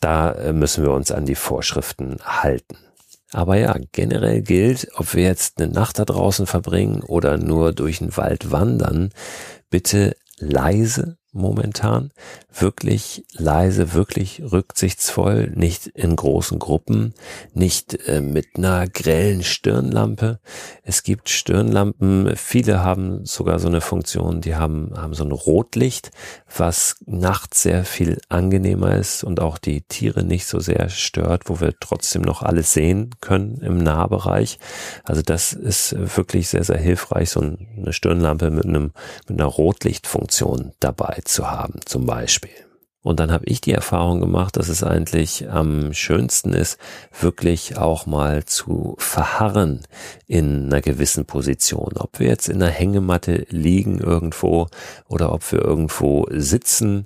Da 0.00 0.30
äh, 0.32 0.52
müssen 0.52 0.84
wir 0.84 0.92
uns 0.92 1.10
an 1.10 1.26
die 1.26 1.34
Vorschriften 1.34 2.18
halten. 2.24 2.76
Aber 3.32 3.56
ja, 3.56 3.76
generell 3.92 4.42
gilt, 4.42 4.88
ob 4.94 5.14
wir 5.14 5.24
jetzt 5.24 5.60
eine 5.60 5.70
Nacht 5.70 5.98
da 5.98 6.04
draußen 6.04 6.46
verbringen 6.46 7.02
oder 7.02 7.36
nur 7.36 7.72
durch 7.72 7.98
den 7.98 8.16
Wald 8.16 8.50
wandern, 8.50 9.10
bitte 9.70 10.16
leise 10.38 11.18
momentan. 11.38 12.10
Wirklich 12.52 13.24
leise, 13.32 13.94
wirklich 13.94 14.42
rücksichtsvoll, 14.42 15.52
nicht 15.54 15.86
in 15.86 16.16
großen 16.16 16.58
Gruppen, 16.58 17.14
nicht 17.54 18.06
äh, 18.08 18.20
mit 18.20 18.56
einer 18.56 18.86
grellen 18.86 19.42
Stirnlampe. 19.42 20.40
Es 20.82 21.02
gibt 21.02 21.28
Stirnlampen, 21.28 22.34
viele 22.36 22.82
haben 22.82 23.24
sogar 23.24 23.58
so 23.58 23.68
eine 23.68 23.80
Funktion, 23.80 24.40
die 24.40 24.56
haben, 24.56 24.92
haben 24.96 25.14
so 25.14 25.24
ein 25.24 25.32
Rotlicht, 25.32 26.10
was 26.54 26.96
nachts 27.06 27.62
sehr 27.62 27.84
viel 27.84 28.20
angenehmer 28.28 28.96
ist 28.96 29.24
und 29.24 29.40
auch 29.40 29.58
die 29.58 29.82
Tiere 29.82 30.24
nicht 30.24 30.46
so 30.46 30.60
sehr 30.60 30.88
stört, 30.88 31.48
wo 31.48 31.60
wir 31.60 31.74
trotzdem 31.78 32.22
noch 32.22 32.42
alles 32.42 32.72
sehen 32.72 33.14
können 33.20 33.58
im 33.62 33.78
Nahbereich. 33.78 34.58
Also 35.04 35.22
das 35.22 35.52
ist 35.52 35.94
wirklich 36.16 36.48
sehr, 36.48 36.64
sehr 36.64 36.78
hilfreich, 36.78 37.30
so 37.30 37.40
eine 37.40 37.92
Stirnlampe 37.92 38.50
mit 38.50 38.66
einem, 38.66 38.92
mit 39.28 39.40
einer 39.40 39.48
Rotlichtfunktion 39.48 40.72
dabei 40.80 41.20
zu 41.28 41.50
haben, 41.50 41.80
zum 41.84 42.06
Beispiel. 42.06 42.50
Und 43.08 43.20
dann 43.20 43.30
habe 43.30 43.46
ich 43.46 43.60
die 43.60 43.72
Erfahrung 43.72 44.20
gemacht, 44.20 44.56
dass 44.56 44.68
es 44.68 44.82
eigentlich 44.82 45.48
am 45.48 45.94
schönsten 45.94 46.52
ist, 46.52 46.78
wirklich 47.18 47.78
auch 47.78 48.06
mal 48.06 48.44
zu 48.44 48.96
verharren 48.98 49.80
in 50.26 50.66
einer 50.66 50.82
gewissen 50.82 51.24
Position. 51.24 51.92
Ob 51.96 52.18
wir 52.18 52.26
jetzt 52.26 52.48
in 52.48 52.60
einer 52.60 52.72
Hängematte 52.72 53.46
liegen 53.50 53.98
irgendwo 53.98 54.66
oder 55.08 55.32
ob 55.32 55.50
wir 55.52 55.62
irgendwo 55.62 56.26
sitzen, 56.30 57.04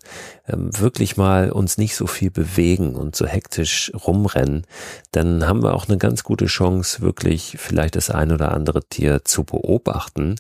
ähm, 0.48 0.70
wirklich 0.76 1.18
mal 1.18 1.52
uns 1.52 1.76
nicht 1.76 1.94
so 1.94 2.06
viel 2.06 2.30
bewegen 2.30 2.96
und 2.96 3.14
so 3.14 3.26
hektisch 3.26 3.92
rumrennen, 3.94 4.66
dann 5.12 5.46
haben 5.46 5.62
wir 5.62 5.74
auch 5.74 5.88
eine 5.88 5.98
ganz 5.98 6.24
gute 6.24 6.46
Chance, 6.46 7.02
wirklich 7.02 7.56
vielleicht 7.60 7.96
das 7.96 8.10
ein 8.10 8.32
oder 8.32 8.52
andere 8.52 8.82
Tier 8.82 9.24
zu 9.24 9.44
beobachten, 9.44 10.36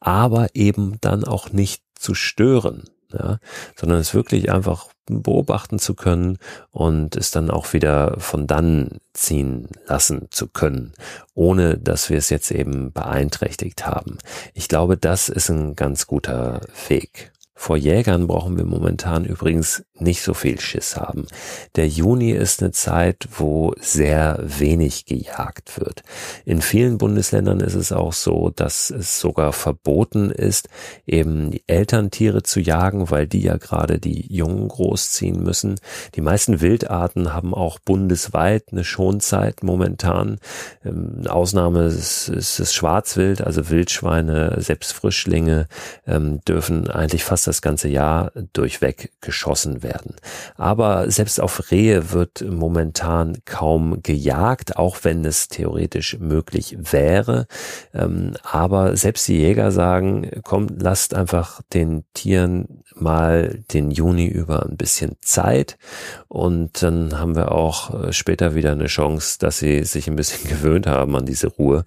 aber 0.00 0.48
eben 0.54 0.98
dann 1.00 1.24
auch 1.24 1.52
nicht 1.52 1.82
zu 1.94 2.14
stören 2.14 2.84
ja, 3.12 3.38
sondern 3.76 3.98
es 3.98 4.14
wirklich 4.14 4.50
einfach 4.50 4.88
beobachten 5.06 5.78
zu 5.78 5.94
können 5.94 6.38
und 6.70 7.16
es 7.16 7.30
dann 7.30 7.50
auch 7.50 7.72
wieder 7.72 8.18
von 8.18 8.46
dann 8.46 8.98
ziehen 9.12 9.68
lassen 9.86 10.26
zu 10.30 10.48
können, 10.48 10.92
ohne 11.34 11.78
dass 11.78 12.10
wir 12.10 12.18
es 12.18 12.30
jetzt 12.30 12.50
eben 12.50 12.92
beeinträchtigt 12.92 13.86
haben. 13.86 14.18
Ich 14.54 14.68
glaube, 14.68 14.96
das 14.96 15.28
ist 15.28 15.48
ein 15.48 15.76
ganz 15.76 16.06
guter 16.06 16.60
Weg. 16.88 17.32
Vor 17.58 17.78
Jägern 17.78 18.26
brauchen 18.26 18.58
wir 18.58 18.66
momentan 18.66 19.24
übrigens 19.24 19.82
nicht 19.98 20.22
so 20.22 20.34
viel 20.34 20.60
Schiss 20.60 20.96
haben. 20.96 21.26
Der 21.74 21.88
Juni 21.88 22.30
ist 22.32 22.62
eine 22.62 22.70
Zeit, 22.70 23.28
wo 23.30 23.72
sehr 23.80 24.38
wenig 24.42 25.06
gejagt 25.06 25.80
wird. 25.80 26.02
In 26.44 26.60
vielen 26.60 26.98
Bundesländern 26.98 27.60
ist 27.60 27.74
es 27.74 27.92
auch 27.92 28.12
so, 28.12 28.50
dass 28.50 28.90
es 28.90 29.18
sogar 29.18 29.54
verboten 29.54 30.30
ist, 30.30 30.68
eben 31.06 31.50
die 31.50 31.64
Elterntiere 31.66 32.42
zu 32.42 32.60
jagen, 32.60 33.10
weil 33.10 33.26
die 33.26 33.40
ja 33.40 33.56
gerade 33.56 33.98
die 33.98 34.32
Jungen 34.32 34.68
großziehen 34.68 35.42
müssen. 35.42 35.76
Die 36.14 36.20
meisten 36.20 36.60
Wildarten 36.60 37.32
haben 37.32 37.54
auch 37.54 37.78
bundesweit 37.78 38.64
eine 38.70 38.84
Schonzeit 38.84 39.62
momentan. 39.62 40.38
Ähm, 40.84 41.22
Ausnahme 41.26 41.84
ist, 41.86 42.28
ist 42.28 42.60
das 42.60 42.74
Schwarzwild, 42.74 43.40
also 43.40 43.70
Wildschweine, 43.70 44.56
selbst 44.60 44.92
Frischlinge 44.92 45.68
ähm, 46.06 46.40
dürfen 46.46 46.90
eigentlich 46.90 47.24
fast 47.24 47.45
das 47.46 47.62
ganze 47.62 47.88
Jahr 47.88 48.32
durchweg 48.52 49.12
geschossen 49.20 49.82
werden. 49.82 50.16
Aber 50.56 51.10
selbst 51.10 51.40
auf 51.40 51.70
Rehe 51.70 52.12
wird 52.12 52.44
momentan 52.48 53.38
kaum 53.44 54.02
gejagt, 54.02 54.76
auch 54.76 54.98
wenn 55.02 55.24
es 55.24 55.48
theoretisch 55.48 56.18
möglich 56.18 56.76
wäre. 56.78 57.46
Ähm, 57.94 58.34
aber 58.42 58.96
selbst 58.96 59.28
die 59.28 59.38
Jäger 59.38 59.70
sagen, 59.70 60.30
kommt, 60.42 60.82
lasst 60.82 61.14
einfach 61.14 61.60
den 61.72 62.04
Tieren 62.14 62.82
mal 62.94 63.62
den 63.72 63.90
Juni 63.90 64.26
über 64.26 64.64
ein 64.64 64.76
bisschen 64.76 65.16
Zeit 65.20 65.76
und 66.28 66.82
dann 66.82 67.18
haben 67.18 67.36
wir 67.36 67.52
auch 67.52 68.04
äh, 68.04 68.12
später 68.12 68.54
wieder 68.54 68.72
eine 68.72 68.86
Chance, 68.86 69.38
dass 69.38 69.58
sie 69.58 69.84
sich 69.84 70.08
ein 70.08 70.16
bisschen 70.16 70.48
gewöhnt 70.50 70.86
haben 70.86 71.14
an 71.16 71.26
diese 71.26 71.48
Ruhe 71.48 71.84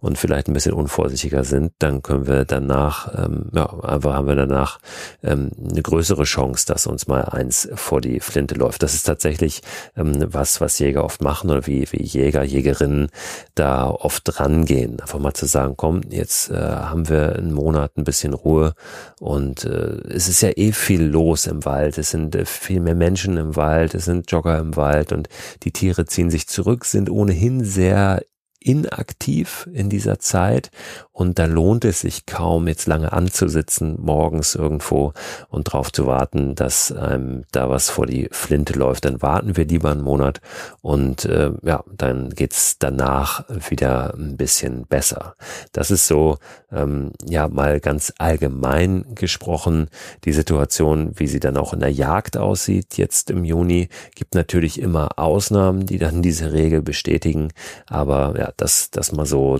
und 0.00 0.18
vielleicht 0.18 0.48
ein 0.48 0.54
bisschen 0.54 0.72
unvorsichtiger 0.72 1.44
sind. 1.44 1.72
Dann 1.78 2.02
können 2.02 2.26
wir 2.26 2.44
danach, 2.44 3.12
ähm, 3.16 3.50
ja, 3.52 3.66
einfach 3.82 4.14
haben 4.14 4.28
wir 4.28 4.36
danach 4.36 4.78
ähm, 5.22 5.50
eine 5.70 5.82
größere 5.82 6.24
Chance, 6.24 6.66
dass 6.66 6.86
uns 6.86 7.06
mal 7.06 7.22
eins 7.22 7.68
vor 7.74 8.00
die 8.00 8.20
Flinte 8.20 8.54
läuft. 8.54 8.82
Das 8.82 8.94
ist 8.94 9.04
tatsächlich 9.04 9.62
ähm, 9.96 10.26
was, 10.28 10.60
was 10.60 10.78
Jäger 10.78 11.04
oft 11.04 11.22
machen 11.22 11.50
oder 11.50 11.66
wie, 11.66 11.86
wie 11.90 12.02
Jäger, 12.02 12.42
Jägerinnen 12.42 13.08
da 13.54 13.88
oft 13.88 14.40
rangehen. 14.40 15.00
Einfach 15.00 15.18
mal 15.18 15.34
zu 15.34 15.46
sagen, 15.46 15.74
komm, 15.76 16.00
jetzt 16.10 16.50
äh, 16.50 16.54
haben 16.56 17.08
wir 17.08 17.36
einen 17.36 17.52
Monat 17.52 17.96
ein 17.96 18.04
bisschen 18.04 18.34
Ruhe 18.34 18.74
und 19.20 19.64
äh, 19.64 20.00
es 20.08 20.28
ist 20.28 20.42
ja 20.42 20.50
eh 20.56 20.72
viel 20.72 21.02
los 21.02 21.46
im 21.46 21.64
Wald. 21.64 21.98
Es 21.98 22.10
sind 22.10 22.34
äh, 22.34 22.44
viel 22.44 22.80
mehr 22.80 22.94
Menschen 22.94 23.36
im 23.36 23.56
Wald, 23.56 23.94
es 23.94 24.04
sind 24.04 24.30
Jogger 24.30 24.58
im 24.58 24.76
Wald 24.76 25.12
und 25.12 25.28
die 25.62 25.72
Tiere 25.72 26.06
ziehen 26.06 26.30
sich 26.30 26.46
zurück, 26.48 26.84
sind 26.84 27.10
ohnehin 27.10 27.64
sehr 27.64 28.22
inaktiv 28.66 29.68
in 29.72 29.88
dieser 29.88 30.18
Zeit 30.18 30.70
und 31.12 31.38
da 31.38 31.44
lohnt 31.44 31.84
es 31.84 32.00
sich 32.00 32.26
kaum, 32.26 32.66
jetzt 32.68 32.86
lange 32.86 33.12
anzusitzen, 33.12 33.98
morgens 34.00 34.54
irgendwo 34.54 35.12
und 35.48 35.68
darauf 35.68 35.92
zu 35.92 36.06
warten, 36.06 36.54
dass 36.54 36.92
ähm, 36.98 37.44
da 37.52 37.68
was 37.68 37.90
vor 37.90 38.06
die 38.06 38.28
Flinte 38.32 38.72
läuft. 38.72 39.04
Dann 39.04 39.20
warten 39.20 39.56
wir 39.56 39.66
lieber 39.66 39.90
einen 39.90 40.02
Monat 40.02 40.40
und 40.80 41.24
äh, 41.26 41.50
ja, 41.62 41.84
dann 41.94 42.30
geht's 42.30 42.78
danach 42.78 43.44
wieder 43.68 44.14
ein 44.14 44.36
bisschen 44.36 44.86
besser. 44.86 45.36
Das 45.72 45.90
ist 45.90 46.06
so, 46.06 46.38
ähm, 46.72 47.12
ja, 47.28 47.48
mal 47.48 47.80
ganz 47.80 48.12
allgemein 48.18 49.04
gesprochen, 49.14 49.88
die 50.24 50.32
Situation, 50.32 51.12
wie 51.16 51.26
sie 51.26 51.40
dann 51.40 51.56
auch 51.56 51.72
in 51.74 51.80
der 51.80 51.92
Jagd 51.92 52.36
aussieht, 52.36 52.96
jetzt 52.96 53.30
im 53.30 53.44
Juni, 53.44 53.88
gibt 54.14 54.34
natürlich 54.34 54.80
immer 54.80 55.18
Ausnahmen, 55.18 55.84
die 55.84 55.98
dann 55.98 56.22
diese 56.22 56.52
Regel 56.52 56.80
bestätigen, 56.80 57.52
aber 57.86 58.34
ja, 58.38 58.51
das, 58.56 58.90
das 58.90 59.12
mal 59.12 59.26
so 59.26 59.58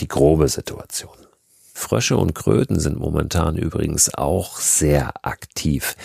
die 0.00 0.08
grobe 0.08 0.48
Situation. 0.48 1.16
Frösche 1.76 2.16
und 2.16 2.34
Kröten 2.34 2.78
sind 2.78 2.98
momentan 2.98 3.56
übrigens 3.56 4.14
auch 4.14 4.58
sehr 4.60 5.12
aktiv. 5.22 5.96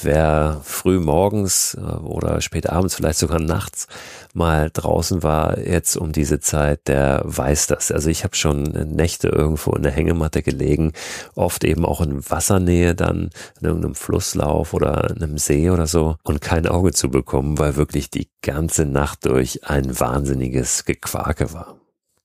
Wer 0.00 0.60
früh 0.62 1.00
morgens 1.00 1.74
äh, 1.74 1.80
oder 1.80 2.40
spät 2.40 2.70
abends, 2.70 2.94
vielleicht 2.94 3.18
sogar 3.18 3.40
nachts 3.40 3.88
mal 4.34 4.70
draußen 4.72 5.24
war, 5.24 5.58
jetzt 5.58 5.96
um 5.96 6.12
diese 6.12 6.38
Zeit, 6.38 6.86
der 6.86 7.22
weiß 7.24 7.66
das. 7.66 7.90
Also 7.90 8.08
ich 8.08 8.22
habe 8.22 8.36
schon 8.36 8.62
Nächte 8.62 9.28
irgendwo 9.28 9.72
in 9.72 9.82
der 9.82 9.92
Hängematte 9.92 10.42
gelegen, 10.42 10.92
oft 11.34 11.64
eben 11.64 11.84
auch 11.84 12.00
in 12.00 12.30
Wassernähe 12.30 12.94
dann, 12.94 13.30
in 13.60 13.66
irgendeinem 13.66 13.96
Flusslauf 13.96 14.74
oder 14.74 15.10
einem 15.10 15.38
See 15.38 15.70
oder 15.70 15.88
so 15.88 16.16
und 16.22 16.40
kein 16.40 16.66
Auge 16.68 16.92
zu 16.92 17.10
bekommen, 17.10 17.58
weil 17.58 17.76
wirklich 17.76 18.10
die 18.10 18.28
ganze 18.42 18.86
Nacht 18.86 19.26
durch 19.26 19.64
ein 19.68 19.98
wahnsinniges 19.98 20.84
Gequake 20.84 21.52
war. 21.52 21.76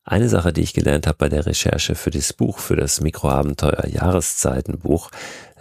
Eine 0.03 0.29
Sache, 0.29 0.51
die 0.51 0.61
ich 0.61 0.73
gelernt 0.73 1.05
habe 1.05 1.17
bei 1.17 1.29
der 1.29 1.45
Recherche 1.45 1.93
für 1.93 2.09
das 2.09 2.33
Buch, 2.33 2.57
für 2.57 2.75
das 2.75 3.01
Mikroabenteuer 3.01 3.85
Jahreszeitenbuch, 3.87 5.11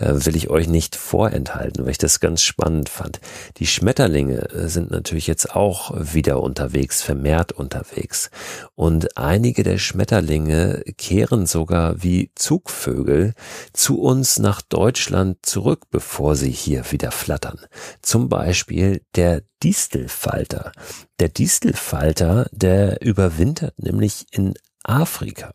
will 0.01 0.37
ich 0.37 0.51
euch 0.51 0.69
nicht 0.69 0.97
vorenthalten, 0.97 1.85
weil 1.85 1.93
ich 1.93 1.99
das 1.99 2.21
ganz 2.21 2.43
spannend 2.43 2.89
fand. 2.89 3.21
Die 3.59 3.67
Schmetterlinge 3.67 4.51
äh, 4.51 4.69
sind 4.69 4.91
natürlich 4.91 5.27
jetzt 5.27 5.55
auch 5.55 5.93
wieder 5.97 6.43
unterwegs, 6.43 7.03
vermehrt 7.03 7.53
unterwegs. 7.53 8.31
Und 8.75 9.17
einige 9.17 9.63
der 9.63 9.79
Schmetterlinge 9.79 10.83
kehren 10.97 11.47
sogar 11.47 12.03
wie 12.03 12.31
Zugvögel 12.35 13.35
zu 13.73 14.01
uns 14.01 14.39
nach 14.39 14.63
Deutschland 14.63 15.39
zurück, 15.43 15.87
bevor 15.91 16.37
sie 16.37 16.51
hier 16.51 16.91
wieder 16.91 17.11
flattern. 17.11 17.59
Zum 18.03 18.29
Beispiel 18.29 19.03
der 19.15 19.43
Distelfalter. 19.63 20.73
Der 21.19 21.29
Distelfalter, 21.29 22.49
der 22.53 23.03
überwintert 23.03 23.79
nämlich 23.79 24.27
in 24.31 24.55
Afrika. 24.85 25.53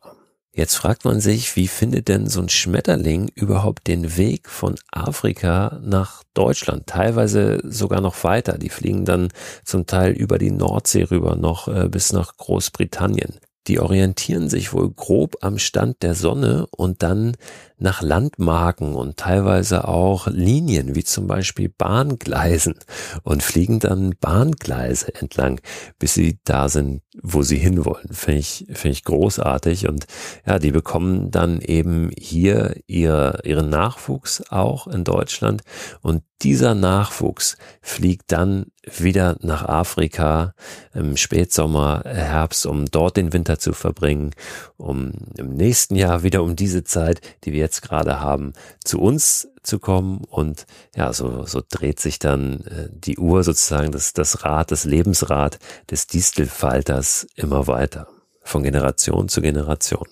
Jetzt 0.58 0.76
fragt 0.76 1.04
man 1.04 1.20
sich, 1.20 1.58
wie 1.58 1.68
findet 1.68 2.08
denn 2.08 2.28
so 2.30 2.40
ein 2.40 2.48
Schmetterling 2.48 3.30
überhaupt 3.36 3.88
den 3.88 4.16
Weg 4.16 4.50
von 4.50 4.76
Afrika 4.90 5.82
nach 5.84 6.24
Deutschland? 6.34 6.88
Teilweise 6.88 7.60
sogar 7.66 8.00
noch 8.00 8.24
weiter. 8.24 8.58
Die 8.58 8.70
fliegen 8.70 9.04
dann 9.04 9.28
zum 9.66 9.86
Teil 9.86 10.14
über 10.14 10.38
die 10.38 10.52
Nordsee 10.52 11.04
rüber 11.12 11.36
noch 11.36 11.68
äh, 11.68 11.90
bis 11.90 12.14
nach 12.14 12.38
Großbritannien. 12.38 13.38
Die 13.68 13.82
orientieren 13.82 14.48
sich 14.48 14.72
wohl 14.72 14.90
grob 14.92 15.36
am 15.42 15.60
Stand 15.60 16.04
der 16.04 16.16
Sonne 16.16 16.68
und 16.72 17.04
dann 17.04 17.36
nach 17.78 18.02
Landmarken 18.02 18.96
und 18.96 19.18
teilweise 19.18 19.88
auch 19.88 20.28
Linien, 20.28 20.96
wie 20.96 21.04
zum 21.04 21.28
Beispiel 21.28 21.70
Bahngleisen 21.70 22.76
und 23.24 23.44
fliegen 23.44 23.80
dann 23.80 24.16
Bahngleise 24.20 25.14
entlang, 25.16 25.60
bis 26.00 26.14
sie 26.14 26.40
da 26.44 26.70
sind, 26.70 27.02
wo 27.22 27.42
sie 27.42 27.58
hinwollen. 27.58 28.10
Finde 28.12 28.40
ich, 28.40 28.66
finde 28.74 28.94
ich 28.94 29.04
großartig 29.04 29.88
und 29.88 30.06
ja, 30.46 30.60
die 30.60 30.72
bekommen 30.72 31.32
dann 31.32 31.62
eben 31.62 32.12
hier 32.18 32.76
ihr, 32.88 33.40
ihren 33.44 33.70
Nachwuchs 33.70 34.44
auch 34.50 34.88
in 34.88 35.04
Deutschland 35.04 35.62
und 36.02 36.24
dieser 36.42 36.76
Nachwuchs 36.76 37.58
fliegt 37.82 38.32
dann 38.32 38.68
wieder 38.84 39.38
nach 39.42 39.64
Afrika 39.64 40.54
im 40.94 41.18
Spätsommer, 41.18 42.04
Herbst, 42.06 42.66
um 42.66 42.86
dort 42.86 43.18
den 43.18 43.34
Winter 43.34 43.58
zu 43.58 43.74
verbringen, 43.74 44.32
um 44.78 45.14
im 45.38 45.56
nächsten 45.56 45.96
Jahr 45.96 46.24
wieder 46.24 46.44
um 46.44 46.56
diese 46.56 46.84
Zeit, 46.84 47.22
die 47.44 47.54
wir 47.54 47.65
jetzt 47.66 47.82
gerade 47.82 48.20
haben, 48.20 48.54
zu 48.84 49.00
uns 49.00 49.50
zu 49.64 49.80
kommen 49.80 50.24
und 50.24 50.66
ja, 50.96 51.12
so, 51.12 51.46
so 51.46 51.62
dreht 51.68 52.00
sich 52.00 52.20
dann 52.20 52.62
äh, 52.62 52.90
die 52.92 53.18
Uhr 53.18 53.44
sozusagen, 53.44 53.92
das, 53.92 54.14
das 54.14 54.44
Rad, 54.44 54.72
das 54.72 54.86
Lebensrad 54.86 55.60
des 55.90 56.08
Distelfalters 56.08 57.28
immer 57.36 57.68
weiter, 57.68 58.08
von 58.42 58.64
Generation 58.64 59.28
zu 59.28 59.42
Generation. 59.42 60.08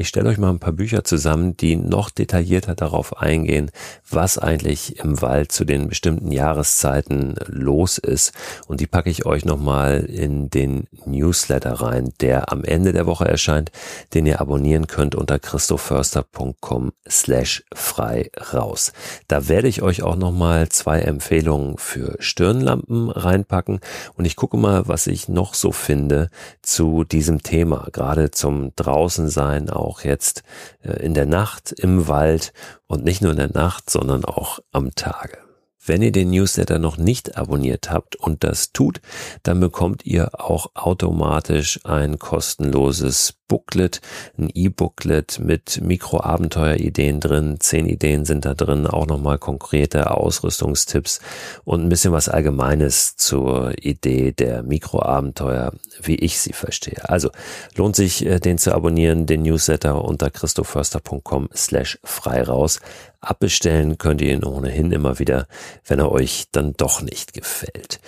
Ich 0.00 0.08
stelle 0.08 0.30
euch 0.30 0.38
mal 0.38 0.48
ein 0.48 0.58
paar 0.58 0.72
Bücher 0.72 1.04
zusammen, 1.04 1.58
die 1.58 1.76
noch 1.76 2.08
detaillierter 2.08 2.74
darauf 2.74 3.18
eingehen, 3.18 3.70
was 4.08 4.38
eigentlich 4.38 4.98
im 4.98 5.20
Wald 5.20 5.52
zu 5.52 5.66
den 5.66 5.88
bestimmten 5.88 6.32
Jahreszeiten 6.32 7.34
los 7.46 7.98
ist. 7.98 8.32
Und 8.66 8.80
die 8.80 8.86
packe 8.86 9.10
ich 9.10 9.26
euch 9.26 9.44
nochmal 9.44 10.06
in 10.06 10.48
den 10.48 10.86
Newsletter 11.04 11.82
rein, 11.82 12.14
der 12.22 12.50
am 12.50 12.64
Ende 12.64 12.94
der 12.94 13.04
Woche 13.04 13.28
erscheint, 13.28 13.72
den 14.14 14.24
ihr 14.24 14.40
abonnieren 14.40 14.86
könnt 14.86 15.14
unter 15.14 15.38
christoförster.com 15.38 16.92
slash 17.06 17.62
frei 17.74 18.30
raus. 18.54 18.94
Da 19.28 19.48
werde 19.48 19.68
ich 19.68 19.82
euch 19.82 20.02
auch 20.02 20.16
nochmal 20.16 20.70
zwei 20.70 21.00
Empfehlungen 21.00 21.76
für 21.76 22.16
Stirnlampen 22.20 23.10
reinpacken. 23.10 23.80
Und 24.16 24.24
ich 24.24 24.36
gucke 24.36 24.56
mal, 24.56 24.88
was 24.88 25.06
ich 25.06 25.28
noch 25.28 25.52
so 25.52 25.72
finde 25.72 26.30
zu 26.62 27.04
diesem 27.04 27.42
Thema, 27.42 27.88
gerade 27.92 28.30
zum 28.30 28.74
Draußensein 28.76 29.68
auch 29.68 29.89
jetzt 29.98 30.44
äh, 30.82 30.92
in 31.04 31.14
der 31.14 31.26
Nacht 31.26 31.72
im 31.72 32.06
Wald 32.06 32.52
und 32.86 33.04
nicht 33.04 33.22
nur 33.22 33.32
in 33.32 33.38
der 33.38 33.52
Nacht, 33.52 33.90
sondern 33.90 34.24
auch 34.24 34.60
am 34.70 34.94
Tage. 34.94 35.49
Wenn 35.90 36.02
ihr 36.02 36.12
den 36.12 36.30
Newsletter 36.30 36.78
noch 36.78 36.98
nicht 36.98 37.36
abonniert 37.36 37.90
habt 37.90 38.14
und 38.14 38.44
das 38.44 38.70
tut, 38.70 39.00
dann 39.42 39.58
bekommt 39.58 40.06
ihr 40.06 40.40
auch 40.40 40.70
automatisch 40.74 41.80
ein 41.82 42.20
kostenloses 42.20 43.34
Booklet, 43.48 44.00
ein 44.38 44.48
E-Booklet 44.54 45.40
mit 45.40 45.80
Mikroabenteuerideen 45.82 47.18
drin. 47.18 47.56
Zehn 47.58 47.86
Ideen 47.86 48.24
sind 48.24 48.44
da 48.44 48.54
drin, 48.54 48.86
auch 48.86 49.08
nochmal 49.08 49.38
konkrete 49.38 50.12
Ausrüstungstipps 50.12 51.18
und 51.64 51.82
ein 51.82 51.88
bisschen 51.88 52.12
was 52.12 52.28
Allgemeines 52.28 53.16
zur 53.16 53.72
Idee 53.82 54.30
der 54.30 54.62
Mikroabenteuer, 54.62 55.72
wie 56.00 56.14
ich 56.14 56.38
sie 56.38 56.52
verstehe. 56.52 57.08
Also 57.08 57.30
lohnt 57.74 57.96
sich, 57.96 58.24
äh, 58.24 58.38
den 58.38 58.58
zu 58.58 58.72
abonnieren, 58.72 59.26
den 59.26 59.42
Newsletter 59.42 60.04
unter 60.04 60.30
christoförster.com 60.30 61.48
slash 61.52 61.98
frei 62.04 62.44
raus. 62.44 62.78
Abbestellen 63.20 63.98
könnt 63.98 64.20
ihr 64.20 64.32
ihn 64.32 64.44
ohnehin 64.44 64.92
immer 64.92 65.18
wieder, 65.18 65.46
wenn 65.86 65.98
er 65.98 66.10
euch 66.10 66.46
dann 66.52 66.74
doch 66.76 67.02
nicht 67.02 67.32
gefällt. 67.32 68.00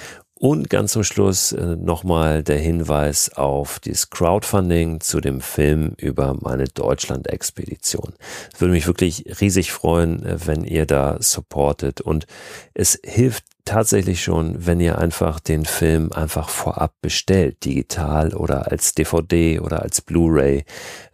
Und 0.42 0.70
ganz 0.70 0.90
zum 0.90 1.05
Schluss 1.05 1.53
äh, 1.53 1.77
nochmal 1.77 2.42
der 2.42 2.59
Hinweis 2.59 3.33
auf 3.33 3.79
das 3.79 4.11
Crowdfunding 4.11 4.98
zu 4.98 5.20
dem 5.20 5.40
Film 5.40 5.94
über 5.98 6.37
meine 6.40 6.64
Deutschland-Expedition. 6.64 8.14
Würde 8.59 8.72
mich 8.72 8.88
wirklich 8.88 9.40
riesig 9.40 9.70
freuen, 9.70 10.27
äh, 10.27 10.44
wenn 10.44 10.64
ihr 10.64 10.85
da 10.85 11.18
supportet. 11.20 12.01
Und 12.01 12.27
es 12.75 12.98
hilft 13.05 13.44
tatsächlich 13.64 14.22
schon, 14.22 14.66
wenn 14.66 14.81
ihr 14.81 14.98
einfach 14.98 15.40
den 15.40 15.64
Film 15.64 16.12
einfach 16.12 16.48
vorab 16.48 16.94
bestellt, 17.01 17.64
digital 17.64 18.35
oder 18.35 18.70
als 18.70 18.94
DVD 18.94 19.61
oder 19.61 19.83
als 19.83 20.01
Blu-ray 20.01 20.64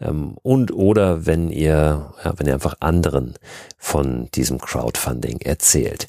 ähm, 0.01 0.37
und 0.43 0.73
oder 0.73 1.27
wenn 1.27 1.51
ihr, 1.51 2.13
ja, 2.25 2.33
wenn 2.37 2.47
ihr 2.47 2.55
einfach 2.55 2.77
anderen 2.81 3.35
von 3.77 4.31
diesem 4.35 4.59
Crowdfunding 4.59 5.41
erzählt. 5.41 6.09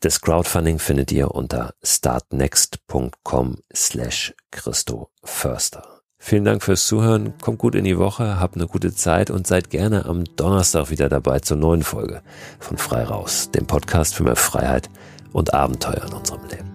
Das 0.00 0.20
Crowdfunding 0.20 0.78
findet 0.78 1.10
ihr 1.12 1.30
unter 1.34 1.74
startnext.com 1.82 3.58
slash 3.74 4.34
Christo 4.50 5.10
Förster. 5.24 5.98
Vielen 6.20 6.44
Dank 6.44 6.64
fürs 6.64 6.86
Zuhören, 6.86 7.38
kommt 7.40 7.58
gut 7.58 7.76
in 7.76 7.84
die 7.84 7.96
Woche, 7.96 8.40
habt 8.40 8.56
eine 8.56 8.66
gute 8.66 8.92
Zeit 8.92 9.30
und 9.30 9.46
seid 9.46 9.70
gerne 9.70 10.04
am 10.04 10.24
Donnerstag 10.24 10.90
wieder 10.90 11.08
dabei 11.08 11.38
zur 11.38 11.56
neuen 11.56 11.84
Folge 11.84 12.22
von 12.58 12.76
Frei 12.76 13.04
Raus, 13.04 13.50
dem 13.52 13.66
Podcast 13.66 14.16
für 14.16 14.24
mehr 14.24 14.36
Freiheit 14.36 14.90
und 15.32 15.52
Abenteuer 15.54 16.06
in 16.06 16.12
unserem 16.12 16.44
Leben. 16.48 16.68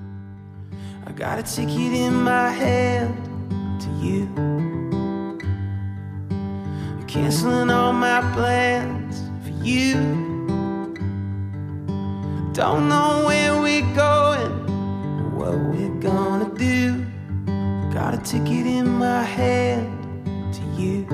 I 1.07 1.11
got 1.11 1.39
a 1.39 1.43
ticket 1.43 1.93
in 1.93 2.23
my 2.23 2.49
hand 2.49 3.13
to 3.79 3.89
you. 4.01 4.27
Canceling 7.07 7.69
all 7.69 7.93
my 7.93 8.21
plans 8.33 9.21
for 9.43 9.51
you. 9.63 9.93
Don't 12.53 12.87
know 12.87 13.23
where 13.25 13.61
we're 13.61 13.93
going, 13.93 14.51
what 15.35 15.55
we're 15.55 15.99
gonna 15.99 16.49
do. 16.57 17.05
Got 17.93 18.15
a 18.15 18.17
ticket 18.17 18.65
in 18.65 18.87
my 18.87 19.23
hand 19.23 19.87
to 20.53 20.81
you. 20.81 21.05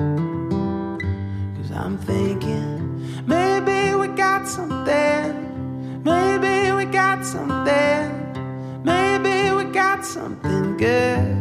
Cause 1.56 1.70
I'm 1.72 1.98
thinking, 1.98 3.26
maybe 3.26 3.94
we 3.94 4.08
got 4.08 4.48
something, 4.48 6.02
maybe 6.02 6.69
got 6.90 7.24
something. 7.24 8.82
Maybe 8.84 9.52
we 9.54 9.64
got 9.72 10.04
something 10.04 10.76
good. 10.76 11.36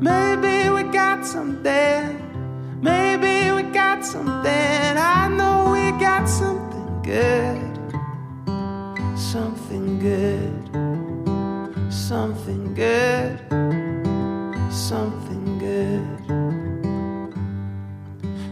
Maybe 0.00 0.68
we 0.68 0.82
got 0.92 1.24
something. 1.24 2.18
Maybe 2.82 3.50
we 3.52 3.62
got 3.72 4.04
something. 4.04 4.96
I 4.98 5.28
know 5.28 5.70
we 5.72 5.98
got 5.98 6.28
something 6.28 7.02
good. 7.02 7.58
Something 9.16 9.98
good. 9.98 11.92
Something 11.92 12.74
good. 12.74 13.38
Something 14.70 15.58
good. 15.58 16.06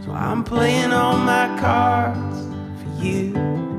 So 0.05 0.13
I'm 0.13 0.43
playing 0.43 0.93
all 0.93 1.19
my 1.19 1.59
cards 1.61 2.39
for 2.81 3.05
you. 3.05 3.70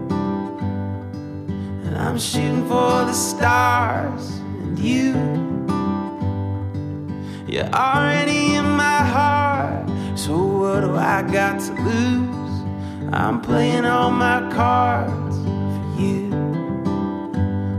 I'm 2.02 2.18
shooting 2.18 2.68
for 2.68 3.06
the 3.06 3.14
stars 3.14 4.28
and 4.64 4.78
you. 4.80 5.14
You're 7.48 7.70
already 7.72 8.56
in 8.56 8.66
my 8.66 9.04
heart, 9.16 9.88
So 10.18 10.36
what 10.36 10.82
do 10.82 10.96
I 10.96 11.22
got 11.22 11.60
to 11.62 11.74
lose? 11.74 13.14
I'm 13.14 13.40
playing 13.40 13.86
all 13.86 14.10
my 14.10 14.50
cards 14.52 15.38
for 15.38 16.02
you. 16.02 16.30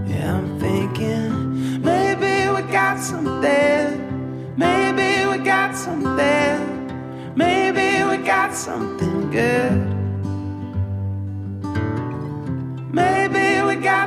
Yeah, 0.06 0.38
I'm 0.38 0.60
thinking 0.60 1.82
maybe 1.82 2.48
we 2.54 2.62
got 2.70 3.00
something. 3.00 4.54
Maybe 4.56 5.28
we 5.30 5.44
got 5.44 5.74
something. 5.74 7.34
Maybe 7.34 8.04
we 8.04 8.24
got 8.24 8.54
something 8.54 9.30
good. 9.32 9.91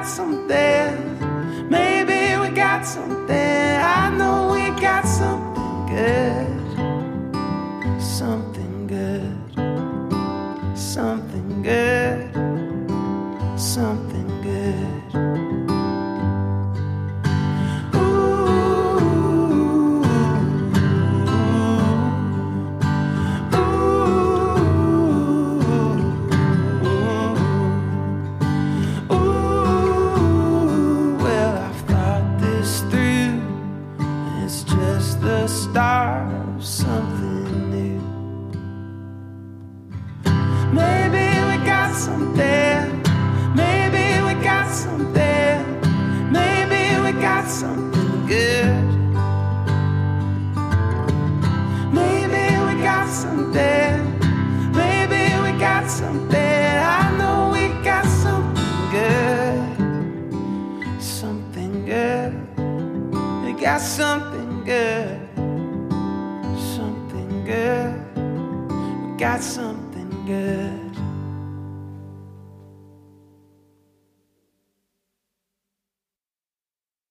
Something. 0.06 1.70
Maybe 1.70 2.38
we 2.40 2.50
got 2.56 2.86
something. 2.86 3.36
I 3.36 4.16
know 4.18 4.52
we 4.54 4.70
got 4.80 5.06
something 5.08 5.86
good. 5.88 6.55